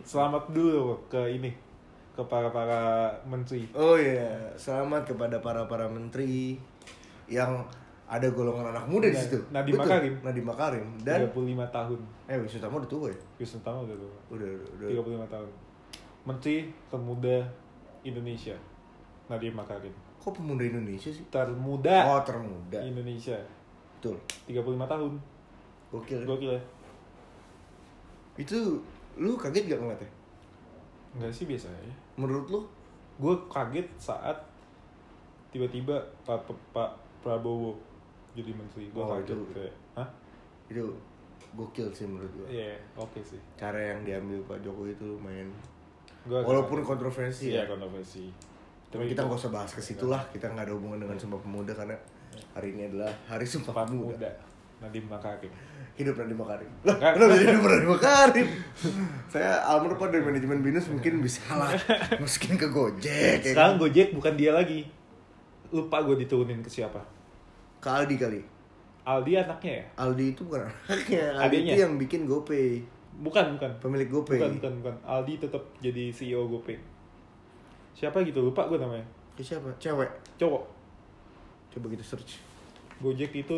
[0.05, 1.49] Selamat dulu ke ini
[2.15, 3.67] ke para para menteri.
[3.75, 6.55] Oh iya, selamat kepada para para menteri
[7.27, 7.67] yang
[8.07, 9.41] ada golongan anak muda di situ.
[9.51, 10.15] Nadiem Betul, Makarim.
[10.23, 12.01] Nadiem Makarim dan 35 tahun.
[12.31, 13.19] eh Wisutama udah tua ya?
[13.41, 14.15] Wisnu Tama udah tua.
[14.31, 14.49] Udah
[14.79, 14.87] udah.
[14.93, 15.27] udah.
[15.27, 15.51] 35 tahun.
[16.25, 16.55] Menteri
[16.93, 17.37] termuda
[18.07, 18.57] Indonesia.
[19.27, 19.95] Nadiem Makarim.
[20.23, 21.25] Kok pemuda Indonesia sih?
[21.29, 22.79] Termuda Oh termuda.
[22.81, 23.37] Indonesia.
[23.99, 24.17] Betul.
[24.49, 25.13] 35 tahun.
[25.93, 26.19] Gokil.
[26.23, 26.27] ya.
[26.29, 26.63] Gokil ya.
[28.39, 28.81] Itu
[29.21, 30.11] lu kaget gak ngeliatnya?
[31.15, 31.95] Enggak sih biasa ya.
[32.17, 32.61] Menurut lu?
[33.17, 34.35] Gue kaget saat
[35.49, 35.95] tiba-tiba
[36.27, 36.43] Pak,
[36.75, 36.91] Pak
[37.23, 37.79] Prabowo
[38.35, 38.91] jadi menteri.
[38.91, 39.45] Gue Oh, kaget itu.
[39.55, 40.09] kayak, hah?
[40.67, 40.91] Itu
[41.55, 42.49] gokil sih menurut gua.
[42.51, 43.39] Iya, oke sih.
[43.55, 45.47] Cara yang diambil Pak Jokowi itu lumayan.
[46.27, 47.71] Gua Walaupun kontroversi Iya, ya.
[47.71, 48.27] kontroversi.
[48.91, 50.19] Tapi kita nggak usah bahas ke situ lah.
[50.29, 51.95] Kita nggak ada hubungan dengan Sumpah Pemuda karena
[52.51, 54.31] hari ini adalah Hari Sumpah Pak Pemuda.
[54.85, 55.53] Nadiem Makarim.
[55.97, 56.71] Hidup Nadiem Makarim.
[56.85, 58.49] Lah, kenapa jadi hidup Nadiem Makarim?
[59.33, 61.73] Saya Almer Pak dari manajemen Binus mungkin bisa lah
[62.21, 63.41] masukin ke Gojek.
[63.41, 63.83] ya Sekarang kan?
[63.89, 64.85] Gojek bukan dia lagi.
[65.73, 67.01] Lupa gue diturunin ke siapa.
[67.81, 68.41] ke Aldi kali.
[69.05, 69.85] Aldi anaknya ya?
[70.01, 71.37] Aldi itu bukan anaknya.
[71.37, 71.73] Aldi Adiknya?
[71.77, 72.81] itu yang bikin GoPay.
[73.21, 73.71] Bukan, bukan.
[73.79, 74.41] Pemilik GoPay.
[74.41, 74.95] Bukan, bukan, bukan.
[75.05, 76.81] Aldi tetap jadi CEO GoPay.
[77.93, 78.41] Siapa gitu?
[78.41, 79.05] Lupa gue namanya.
[79.37, 79.69] Ke siapa?
[79.77, 80.09] Cewek.
[80.41, 80.65] Cowok.
[81.77, 82.41] Coba kita search.
[82.99, 83.55] Gojek itu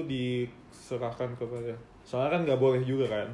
[0.77, 1.73] diserahkan kepada
[2.03, 3.29] soalnya kan nggak boleh juga kan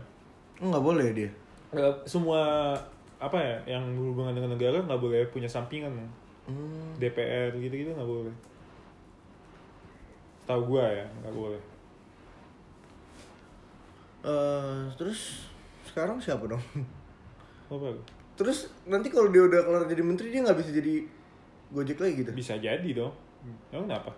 [0.59, 1.31] Oh, nggak boleh dia.
[1.69, 2.71] Nggak- semua
[3.19, 5.91] apa ya yang berhubungan dengan negara nggak boleh punya sampingan
[6.43, 6.91] Hmm.
[6.97, 8.35] DPR gitu gitu nggak boleh
[10.45, 11.61] tahu gua ya nggak boleh
[14.23, 15.51] Eh, terus
[15.83, 16.63] sekarang siapa dong?
[17.69, 17.91] apa
[18.33, 21.03] Terus nanti kalau dia udah kelar jadi menteri dia nggak bisa jadi
[21.69, 22.31] Gojek lagi gitu?
[22.31, 23.11] bisa jadi dong
[23.69, 24.13] emang kenapa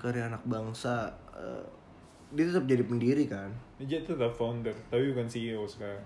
[0.00, 1.12] Karya anak bangsa.
[1.30, 1.64] eh,
[2.30, 3.50] dia tetap jadi pendiri kan?
[3.76, 5.98] dia tetap founder tapi bukan CEO sekarang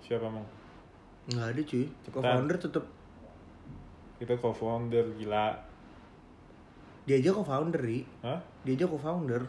[0.00, 0.42] siapa emang
[1.30, 1.84] Nggak ada cuy.
[2.10, 2.84] Co-founder tetap
[4.18, 5.54] kita co-founder gila
[7.06, 8.04] dia aja co-founder ri.
[8.20, 8.38] Hah?
[8.62, 9.42] Dia aja co-founder.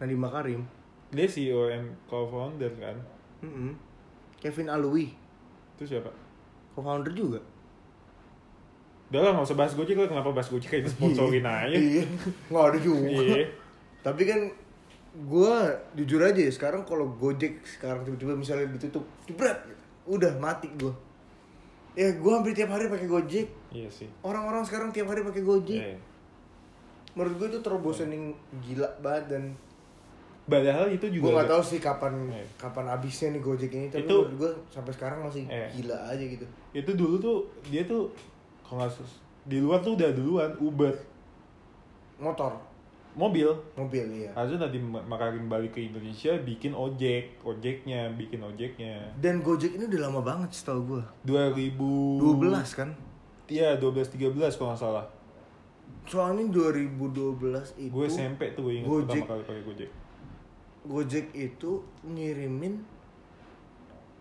[0.00, 0.62] Nadiem Makarim.
[1.10, 2.96] dia CEO and co-founder kan
[3.42, 3.74] Mm-mm.
[4.38, 5.12] Kevin Alwi,
[5.74, 6.08] itu siapa
[6.72, 7.42] co-founder juga.
[9.10, 10.06] Udah lah, gak usah bahas Gojek lah.
[10.06, 11.74] Kenapa bahas Gojek kayak sponsorin aja?
[11.74, 12.06] Iya.
[12.46, 13.06] Nggak ada juga.
[13.10, 13.46] Iya.
[14.00, 14.40] Tapi kan
[15.10, 15.54] gue
[15.96, 19.58] jujur aja ya sekarang kalau Gojek sekarang tiba-tiba misalnya ditutup, jebret,
[20.04, 20.94] udah mati gue.
[21.92, 23.50] Ya gue hampir tiap hari pakai Gojek.
[23.68, 24.06] Iya sih.
[24.20, 25.82] Orang-orang sekarang tiap hari pakai Gojek.
[25.84, 25.98] Iya.
[27.12, 28.30] Menurut gue itu terbosening
[28.60, 29.44] gila banget dan
[30.42, 32.42] Padahal itu juga gue nggak ada- tahu sih kapan Iya.
[32.56, 33.86] kapan habisnya nih Gojek ini.
[33.88, 35.66] Tapi Itu- menurut gue sampai sekarang masih Iya.
[35.72, 36.46] gila aja gitu.
[36.72, 37.36] Itu dulu tuh
[37.66, 38.06] dia tuh
[38.70, 40.94] kalau nggak sus- di luar tuh udah duluan Uber
[42.16, 42.52] Motor,
[43.10, 43.48] mobil.
[43.74, 44.30] mobil iya.
[44.30, 49.00] Harusnya nanti Makarim balik ke Indonesia bikin ojek, ojeknya, bikin ojeknya.
[49.16, 51.02] Dan Gojek ini udah lama banget setahu gue.
[51.24, 51.72] 2000
[52.20, 52.92] 12 kan?
[53.48, 55.06] Iya, 12 13 kalau nggak salah.
[56.04, 59.22] Soalnya 2012 itu Gue SMP tuh gue ingat Gojek.
[59.24, 59.90] pertama kali pakai Gojek.
[60.82, 61.70] Gojek itu
[62.04, 62.74] ngirimin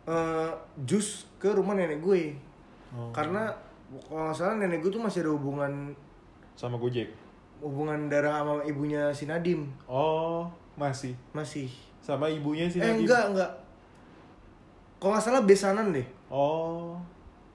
[0.07, 2.31] eh jus ke rumah nenek gue.
[2.89, 3.11] Oh.
[3.11, 3.51] Karena
[4.05, 5.73] kalau nggak salah nenek gue tuh masih ada hubungan
[6.53, 7.09] Sama Gojek.
[7.59, 11.11] hubungan darah sama ibunya si Nadim Oh, masih.
[11.31, 11.67] masih.
[11.99, 13.03] Sama ibunya sih eh Nadiem.
[13.03, 13.51] enggak enggak.
[14.97, 16.07] Kalau nggak salah besanan deh.
[16.27, 16.95] Oh.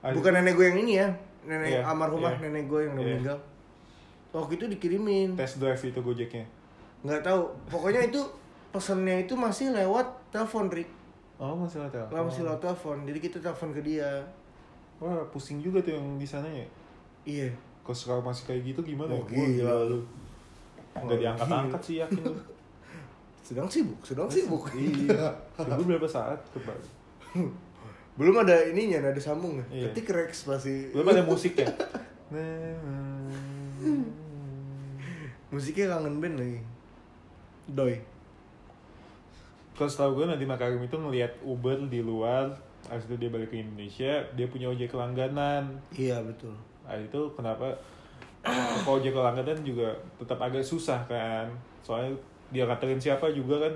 [0.01, 1.09] Bukan nenek gue yang ini ya,
[1.43, 2.41] nenek Iya, almarhumah iya.
[2.43, 3.13] nenek gue yang udah Iya.
[3.15, 3.39] meninggal.
[4.31, 6.43] waktu itu dikirimin Test drive itu Gojeknya.
[7.01, 8.19] nggak tahu pokoknya itu
[8.67, 10.91] pesennya itu masih lewat telepon Rick
[11.37, 12.03] Oh, masih ada.
[12.05, 14.19] lah masih lewat telepon jadi kita telepon ke dia
[14.97, 16.65] Wah, pusing juga tuh yang di sana ya.
[17.23, 17.49] iya
[17.81, 19.43] Kalau sekarang masih kayak gitu gimana Oh, ya?
[19.45, 19.99] Gila lu.
[20.95, 21.87] Nggak diangkat-angkat gila.
[21.87, 22.33] sih yakin lu.
[23.45, 25.29] sedang sibuk sedang sibuk Iya.
[25.57, 26.73] Tunggu berapa saat coba.
[28.17, 29.91] belum ada ininya ada sambung Iya.
[29.91, 31.67] ketik Rex masih Belum ada musiknya.
[35.51, 36.59] musiknya kangen band lagi
[37.69, 37.95] doi
[39.75, 42.55] Kalau setahu gue nanti Makarim itu ngelihat Uber di luar,
[42.85, 45.77] habis itu dia balik ke Indonesia, dia punya ojek langganan.
[45.91, 47.73] iya betul Nah, itu kenapa
[48.85, 51.49] kalau ojek langganan juga tetap agak susah kan?
[51.81, 52.13] Soalnya
[52.47, 53.73] dia nganterin siapa juga kan?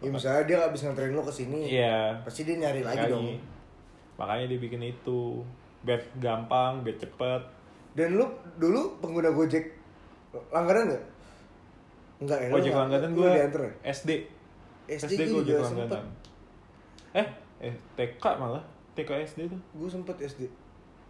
[0.00, 2.16] ya misalnya dia bisa nganterin lo ke sini Iya.
[2.24, 3.10] pasti dia nyari lagi Kali.
[3.10, 3.28] dong
[4.16, 5.44] Makanya dia bikin itu.
[5.80, 7.42] Biar gampang, biar cepet.
[7.90, 8.24] dan lu
[8.56, 9.64] dulu pengguna gojek
[10.48, 11.02] langganan nggak
[12.20, 13.46] Enggak ya Ojek langganan gue ya?
[13.82, 14.10] SD.
[14.86, 16.04] SD, gue ojek juga langganan.
[17.12, 17.26] Eh,
[17.60, 18.64] eh TK malah.
[18.90, 19.60] TK SD tuh.
[19.72, 20.48] gue sempet SD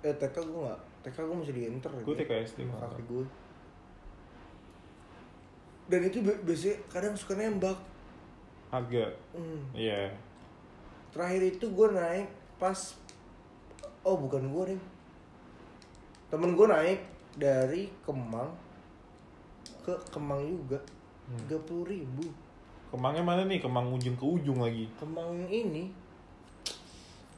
[0.01, 2.59] eh TK gue nggak TK gue masih diantar Gue TK SD.
[2.67, 3.25] kakek gue
[5.87, 7.79] dan itu bi- biasanya kadang suka nembak
[8.71, 9.11] Harga.
[9.33, 9.67] Hmm.
[9.73, 10.15] Iya.
[11.11, 12.79] terakhir itu gue naik pas
[14.01, 14.81] oh bukan gue nih
[16.29, 17.01] temen gue naik
[17.35, 18.55] dari Kemang
[19.81, 20.79] ke Kemang juga
[21.23, 21.39] Hmm.
[21.41, 22.27] tiga puluh ribu
[22.91, 23.59] Kemangnya mana nih?
[23.59, 24.91] Kemang ujung ke ujung lagi.
[24.99, 25.95] Kemang ini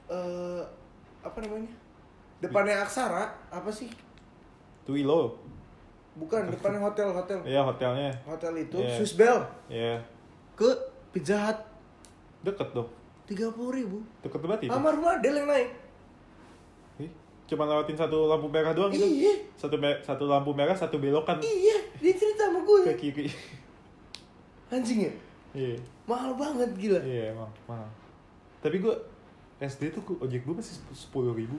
[0.07, 0.63] eh
[1.21, 1.71] apa namanya
[2.39, 3.87] depannya Aksara apa sih
[4.83, 5.39] Tuilo.
[6.13, 8.11] bukan depannya hotel hotel Iya hotelnya.
[8.25, 8.97] hotel itu Iya.
[8.99, 10.03] Swiss Bell Iya.
[10.53, 10.69] ke
[11.11, 11.59] Pizza Hut
[12.43, 12.91] Deket dong.
[13.25, 14.71] tiga puluh ribu Deket banget itu.
[14.71, 15.71] sama rumah Adel yang naik
[17.43, 19.05] Cuma lewatin satu lampu merah doang gitu.
[19.05, 23.29] iya Satu me- satu lampu merah, satu belokan iya dia cerita sama gue ke kiri.
[24.69, 25.13] anjing ya
[25.53, 25.77] Iya.
[26.03, 27.85] mahal banget gila Iya emang mahal.
[28.59, 28.95] Tapi gue
[29.63, 31.55] SD tuh ojek gue masih sepuluh ribu.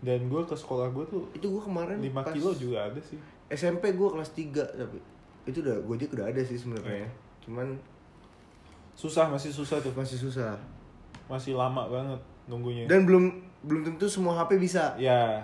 [0.00, 3.20] Dan gue ke sekolah gue tuh itu gue kemarin 5 pas kilo juga ada sih.
[3.46, 4.98] SMP gue kelas 3 tapi
[5.44, 7.08] itu udah gojek udah ada sih sebenarnya Iya.
[7.40, 7.68] cuman
[8.92, 9.90] Susah masih susah tuh.
[9.92, 10.54] masih susah
[11.26, 12.86] Masih lama banget nunggunya.
[12.86, 13.28] dan belum
[13.62, 15.38] belum tentu semua HP bisa ya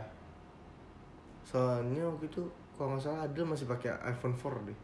[1.42, 2.42] soalnya waktu itu
[2.74, 4.78] kalau nggak salah Adel masih pakai iPhone 4 deh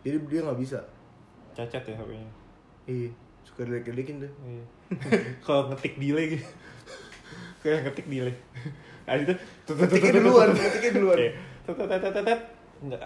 [0.00, 0.78] jadi dia nggak bisa
[1.52, 2.30] cacat ya HP-nya.
[2.86, 3.10] iya
[3.48, 4.64] suka delek-delekin tuh Iya.
[5.44, 6.46] Kalau ngetik delay gitu.
[7.62, 8.34] Kayak ngetik delay.
[9.02, 9.32] Nah itu
[9.66, 11.16] Ngetiknya duluan, ngetiknya duluan.
[11.18, 11.30] Iya.
[11.64, 12.40] Tet, tet, tet, tet, tet.
[12.78, 13.00] Nggak,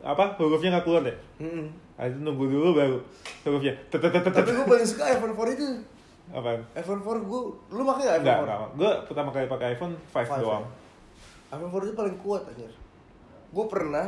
[0.00, 1.16] apa hurufnya nggak keluar deh.
[1.36, 1.66] Mm-mm.
[1.68, 2.98] Nah, itu nunggu dulu baru
[3.44, 3.74] hurufnya.
[3.86, 5.66] Tet, tet, tet, tet, tapi gue paling suka iPhone 4 itu
[6.28, 6.60] Apaan?
[6.72, 7.40] iPhone 4 gue
[7.70, 8.48] lu pakai Enggak, iPhone 4?
[8.48, 8.68] enggak.
[8.74, 10.64] Gue pertama kali pakai iPhone 5 Five, doang.
[10.64, 10.70] ya?
[11.50, 12.72] iPhone 4 itu paling kuat anjir
[13.48, 14.06] gue pernah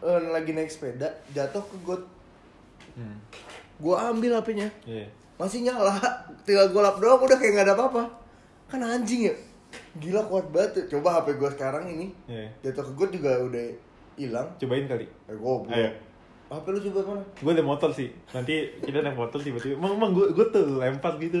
[0.00, 2.02] eh, lagi naik sepeda jatuh ke got
[2.90, 3.22] Hmm.
[3.78, 5.06] gue ambil HP-nya Iya.
[5.40, 5.96] Masih nyala
[6.44, 8.02] tinggal gue lap doang udah kayak nggak ada apa-apa
[8.68, 9.34] kan anjing ya
[9.96, 10.84] gila kuat banget tuh.
[10.92, 12.46] coba HP gue sekarang ini Iya.
[12.62, 13.64] jatuh ke got juga udah
[14.14, 15.06] hilang Cobain kali.
[15.06, 15.90] eh goblok Ayo.
[16.50, 18.10] HP lu coba mana Gue ada motor sih.
[18.28, 19.78] Nanti kita naik motor tiba-tiba.
[19.78, 21.38] Emang, emang gue, gue tuh lempar gitu.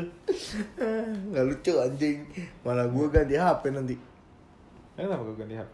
[1.28, 2.22] nggak lucu anjing
[2.60, 3.94] malah gue ganti HP nanti
[4.94, 5.72] Eh, Kenapa gue ganti HP?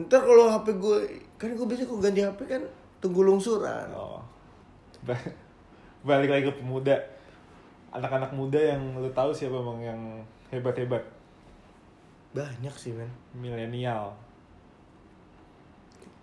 [0.00, 0.98] ntar kalau HP gue
[1.36, 2.62] kan gue biasanya kalau ganti HP kan
[2.98, 4.24] tunggu lungsuran Oh.
[6.02, 6.96] Ba- Balik lagi ke pemuda.
[7.90, 10.00] Anak-anak muda yang lu tahu siapa emang yang
[10.48, 11.02] hebat-hebat?
[12.30, 14.14] banyak sih men Milenial.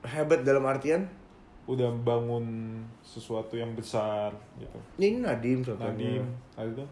[0.01, 1.03] hebat dalam artian
[1.67, 2.47] Udah bangun
[3.03, 4.80] sesuatu yang besar gitu.
[4.95, 6.23] ya ini Nadim contohnya Nadim,
[6.55, 6.88] ada tuh.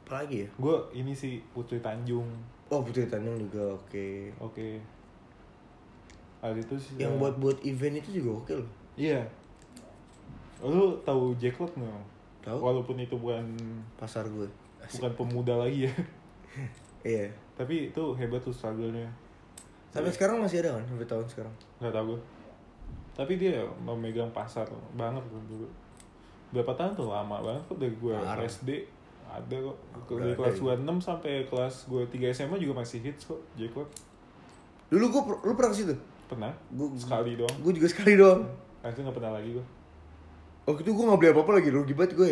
[0.00, 2.30] apa lagi ya Gue ini sih Putri Tanjung.
[2.68, 4.06] oh Putri Tanjung juga oke
[4.38, 4.78] Oke.
[6.38, 6.94] Ada itu sih.
[6.96, 9.26] yang buat buat event itu juga oke loh Iya.
[10.60, 12.02] Lu tahu Jack Lot nggak?
[12.42, 12.58] Tahu.
[12.58, 13.44] Walaupun itu bukan
[13.94, 14.48] pasar gue
[14.88, 15.92] bukan pemuda lagi ya.
[17.12, 19.04] iya Tapi itu hebat tuh struggle-nya.
[19.88, 22.20] sampai sekarang masih ada kan sampai tahun sekarang Gak tau gue.
[23.12, 25.66] Tapi dia memegang pasar banget tuh dulu.
[26.48, 28.40] Berapa tahun tuh lama banget kok dari gue Parah.
[28.40, 28.70] SD
[29.26, 29.76] ada kok
[30.08, 30.76] dari kelas ya.
[30.80, 33.90] 26 sampai kelas gue 3 SMA juga masih hits kok Jack Lot.
[34.88, 35.94] dulu gue lu pernah ke situ
[36.24, 36.52] Pernah?
[36.70, 37.56] Gua- Sekali doang.
[37.60, 38.40] gue juga sekali doang
[38.80, 39.66] itu gak pernah lagi gue.
[40.68, 42.30] Waktu itu gue nggak beli apa apa lagi rugi banget gue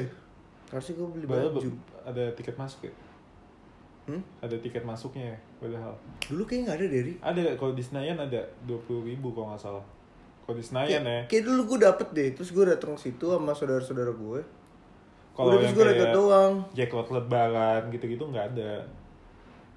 [0.68, 1.70] harusnya gue beli Padahal baju
[2.04, 2.92] ada tiket masuk ya.
[4.12, 4.22] hmm?
[4.44, 5.94] Ada tiket masuknya ya, padahal.
[6.28, 9.84] dulu kayaknya nggak ada dari Ada kalau di Senayan ada 20 ribu kalau nggak salah.
[10.44, 11.20] Kalau di Senayan ya.
[11.26, 14.40] kayak, dulu gue dapet deh terus gue datang ke situ sama saudara-saudara gue
[15.34, 18.72] Kalau udah terus yang gue kayak liat doang Jacklot lebaran gitu-gitu nggak ada.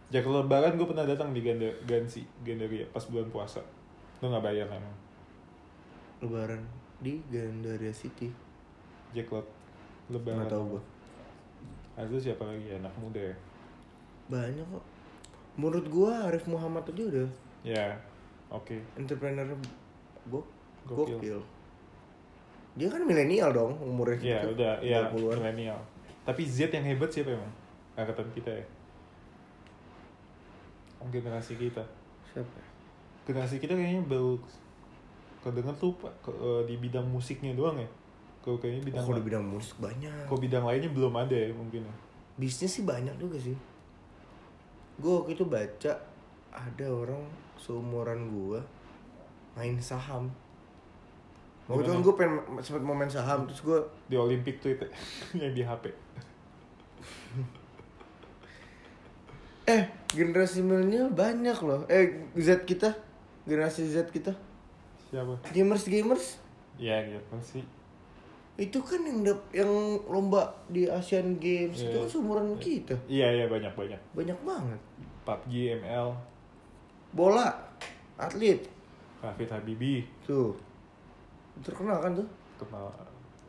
[0.10, 3.62] Jacklot lebaran gue pernah datang di Ganda, Gansi, Gandaria pas bulan puasa.
[4.20, 4.98] Lu nggak bayar emang.
[6.26, 6.62] Lebaran
[7.00, 8.49] di Gandaria City.
[9.12, 9.46] Jacklot.
[10.10, 10.42] Lebaran.
[10.42, 10.78] Nggak tahu.
[11.96, 12.68] Habis itu siapa lagi?
[12.72, 13.36] Anak muda ya?
[14.28, 14.86] Banyak kok.
[15.56, 17.28] Menurut gua Arif Muhammad aja udah
[17.60, 17.92] Ya,
[18.48, 18.80] oke.
[18.96, 19.44] entrepreneur
[20.26, 20.46] gok
[20.88, 21.18] Gokil.
[21.20, 21.40] gokil.
[22.74, 25.38] Dia kan milenial dong umurnya Ya segitu, udah, ya 20-an.
[25.44, 25.80] milenial.
[26.24, 27.52] Tapi Z yang hebat siapa emang?
[27.94, 28.66] Angkatan kita ya.
[31.10, 31.84] Generasi kita.
[32.30, 32.60] Siapa?
[33.26, 34.40] Generasi kita kayaknya baru
[35.40, 37.90] kedengar tuh Pak, ke, eh, di bidang musiknya doang ya.
[38.50, 40.26] Kalau kayaknya bidang Oh, kalau bidang musik banyak.
[40.26, 41.94] kalau bidang lainnya belum ada ya mungkin ya.
[42.34, 43.54] Bisnis sih banyak juga sih.
[44.98, 45.94] Gue waktu itu baca
[46.50, 47.22] ada orang
[47.62, 48.58] seumuran gua
[49.54, 50.34] main saham.
[51.70, 52.34] Waktu itu kan gue pengen
[52.66, 53.78] sempet mau main saham terus gue
[54.10, 54.90] Di Olympic tuh itu
[55.46, 55.94] yang di HP.
[59.70, 61.86] eh generasi milenial banyak loh.
[61.86, 62.98] Eh Z kita
[63.46, 64.34] generasi Z kita
[65.14, 65.38] Siapa?
[65.54, 66.26] gamers gamers
[66.82, 67.62] Ya gitu sih.
[68.60, 69.72] Itu kan yang dap- yang
[70.06, 71.96] lomba di Asian Games itu Iya.
[71.98, 74.00] kan seumuran kita Iya iya banyak banyak.
[74.12, 74.80] banyak banget
[75.24, 76.12] PUBG, ML,
[77.10, 77.48] bola
[78.16, 78.60] atlet
[79.20, 80.52] Rafid Habibi, tuh
[81.60, 82.88] terkenal kan tuh kenal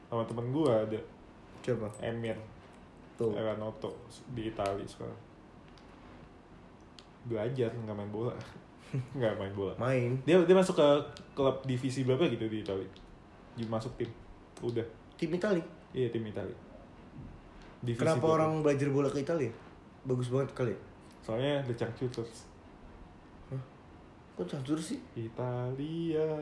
[0.07, 0.99] sama temen gua ada
[1.61, 2.35] coba Emir
[3.15, 3.95] tuh Eranoto
[4.31, 5.15] di Itali sekarang.
[7.23, 8.35] Belajar nggak main bola.
[9.17, 9.75] nggak main bola.
[9.77, 10.89] main Dia dia masuk ke
[11.33, 12.87] klub divisi berapa gitu di Itali?
[13.55, 14.11] Dia masuk tim.
[14.61, 14.85] Udah.
[15.21, 15.61] Tim Itali
[15.93, 16.55] Iya tim Itali.
[17.85, 18.35] Divisi kenapa berapa?
[18.41, 19.53] orang belajar bola ke Italia
[20.01, 20.81] bagus banget kali ya?
[21.21, 22.49] Soalnya The Changcuters.
[24.33, 26.41] kok campur sih Italia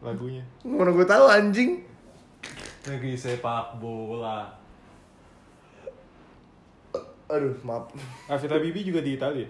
[0.00, 0.40] lagunya.
[0.64, 1.84] mana gue tahu anjing
[2.88, 4.48] Negeri sepak bola.
[7.28, 7.92] aduh maaf
[8.24, 9.44] Rafid Habibi juga di Italia.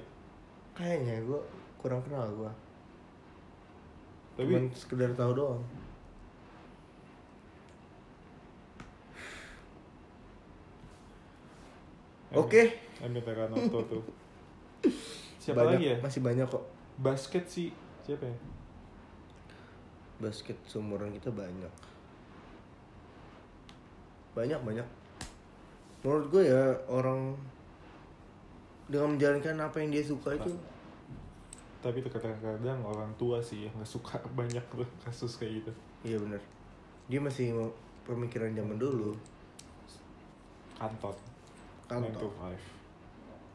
[0.74, 1.38] kayaknya gue
[1.78, 2.50] kurang kenal gue
[4.34, 5.62] Tapi cuman sekedar tahu doang
[12.34, 12.76] Oke.
[13.00, 14.02] Emir Eranoto tuh.
[15.42, 15.96] Siapa banyak, lagi ya?
[16.04, 16.64] masih banyak kok
[16.98, 17.72] Basket sih.
[18.04, 18.36] Siapa ya?
[20.18, 21.70] basket seumuran kita banyak
[24.34, 24.86] banyak banyak
[26.02, 27.34] menurut gue ya orang
[28.90, 30.54] dengan menjalankan apa yang dia suka itu
[31.78, 35.72] Tapi terkadang orang tua sih yang nggak suka banyak tuh kasus kayak gitu.
[36.02, 36.42] iya bener
[37.06, 37.70] dia masih mau
[38.02, 39.14] pemikiran zaman dulu
[40.78, 41.14] Kantor.
[41.88, 42.30] Kantor.
[42.30, 42.64] Five.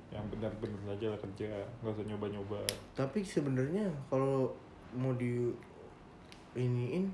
[0.10, 2.60] Yang benar-benar aja lah kerja, nggak usah nyoba-nyoba.
[2.94, 4.54] tapi sebenarnya kalau
[4.92, 5.50] mau di
[6.54, 7.10] iniin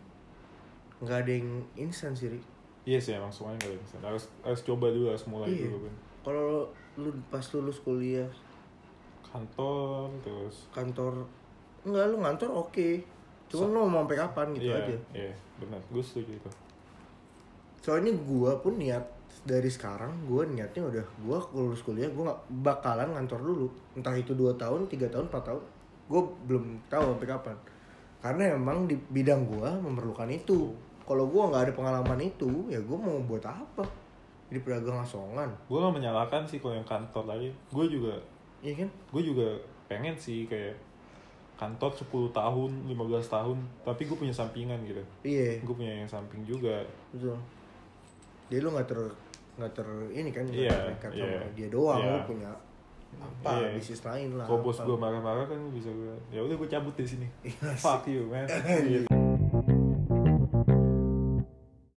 [0.99, 2.43] nggak ada yang instan sih Rik.
[2.83, 3.95] Iya sih emang semuanya nggak bisa.
[3.99, 5.67] Harus harus coba dulu, harus mulai Iya.
[5.67, 5.95] dulu kan.
[6.19, 8.27] kalau lu pas lulus kuliah
[9.23, 10.67] Kantor terus.
[10.69, 11.23] kantor
[11.79, 12.87] enggak lu ngantor oke
[13.47, 15.79] cuman lu mau sampai kapan gitu iya, aja Iya, benar.
[15.87, 16.49] Gue setuju itu.
[17.79, 18.99] soalnya gua pun niat
[19.45, 23.67] dari sekarang gua niatnya udah gua lulus kuliah gua nggak bakalan ngantor dulu.
[23.95, 25.63] Entah itu dua tahun tiga tahun empat tahun
[26.09, 27.57] gua belum tahu sampai kapan.
[28.19, 30.73] Karena emang di bidang gua memerlukan itu.
[31.07, 33.85] Kalau gua nggak ada pengalaman itu ya gua mau buat apa?
[34.49, 35.49] Jadi pedagang asongan.
[35.69, 37.53] Gue gak menyalahkan sih kalau yang kantor lagi.
[37.69, 38.17] Gue juga
[38.65, 38.89] iya kan?
[38.89, 39.45] gue juga
[39.85, 40.73] pengen sih kayak
[41.53, 43.57] kantor 10 tahun 15 tahun.
[43.85, 45.05] Tapi gue punya sampingan gitu.
[45.21, 45.61] Iya.
[45.61, 46.81] Gue punya yang samping juga.
[47.13, 47.37] Betul
[48.49, 48.99] jadi lu nggak ter
[49.55, 51.25] nggak ter ini kan nggak Iya, terikat iya.
[51.29, 52.11] sama dia doang Iya.
[52.11, 52.51] lu punya
[53.11, 53.69] apa Iya.
[53.73, 57.05] bisnis lain lah kalau bos gue marah-marah kan bisa gue ya udah gue cabut di
[57.05, 58.45] sini Iya fuck you man
[58.83, 59.05] Gitu.